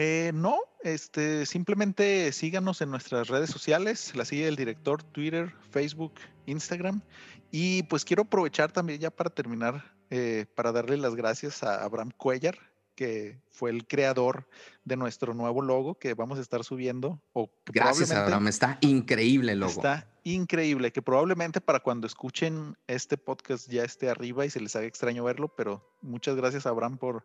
[0.00, 6.12] Eh, no, este, simplemente síganos en nuestras redes sociales, la sigue el director, Twitter, Facebook,
[6.46, 7.02] Instagram
[7.50, 12.10] y pues quiero aprovechar también ya para terminar, eh, para darle las gracias a Abraham
[12.16, 12.58] Cuellar,
[12.94, 14.48] que fue el creador
[14.84, 17.22] de nuestro nuevo logo que vamos a estar subiendo.
[17.32, 18.48] O Gracias, Abraham.
[18.48, 19.70] Está increíble el logo.
[19.70, 24.74] Está increíble, que probablemente para cuando escuchen este podcast ya esté arriba y se les
[24.76, 27.24] haga extraño verlo, pero muchas gracias, Abraham, por,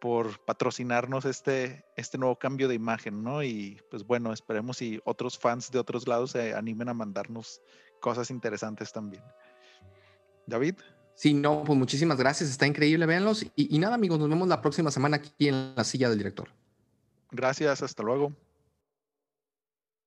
[0.00, 3.42] por patrocinarnos este, este nuevo cambio de imagen, ¿no?
[3.42, 7.60] Y pues bueno, esperemos si otros fans de otros lados se animen a mandarnos
[8.06, 9.24] cosas interesantes también.
[10.46, 10.76] David.
[11.16, 13.42] Sí, no, pues muchísimas gracias, está increíble, véanlos.
[13.56, 16.48] Y, y nada, amigos, nos vemos la próxima semana aquí en la silla del director.
[17.32, 18.32] Gracias, hasta luego.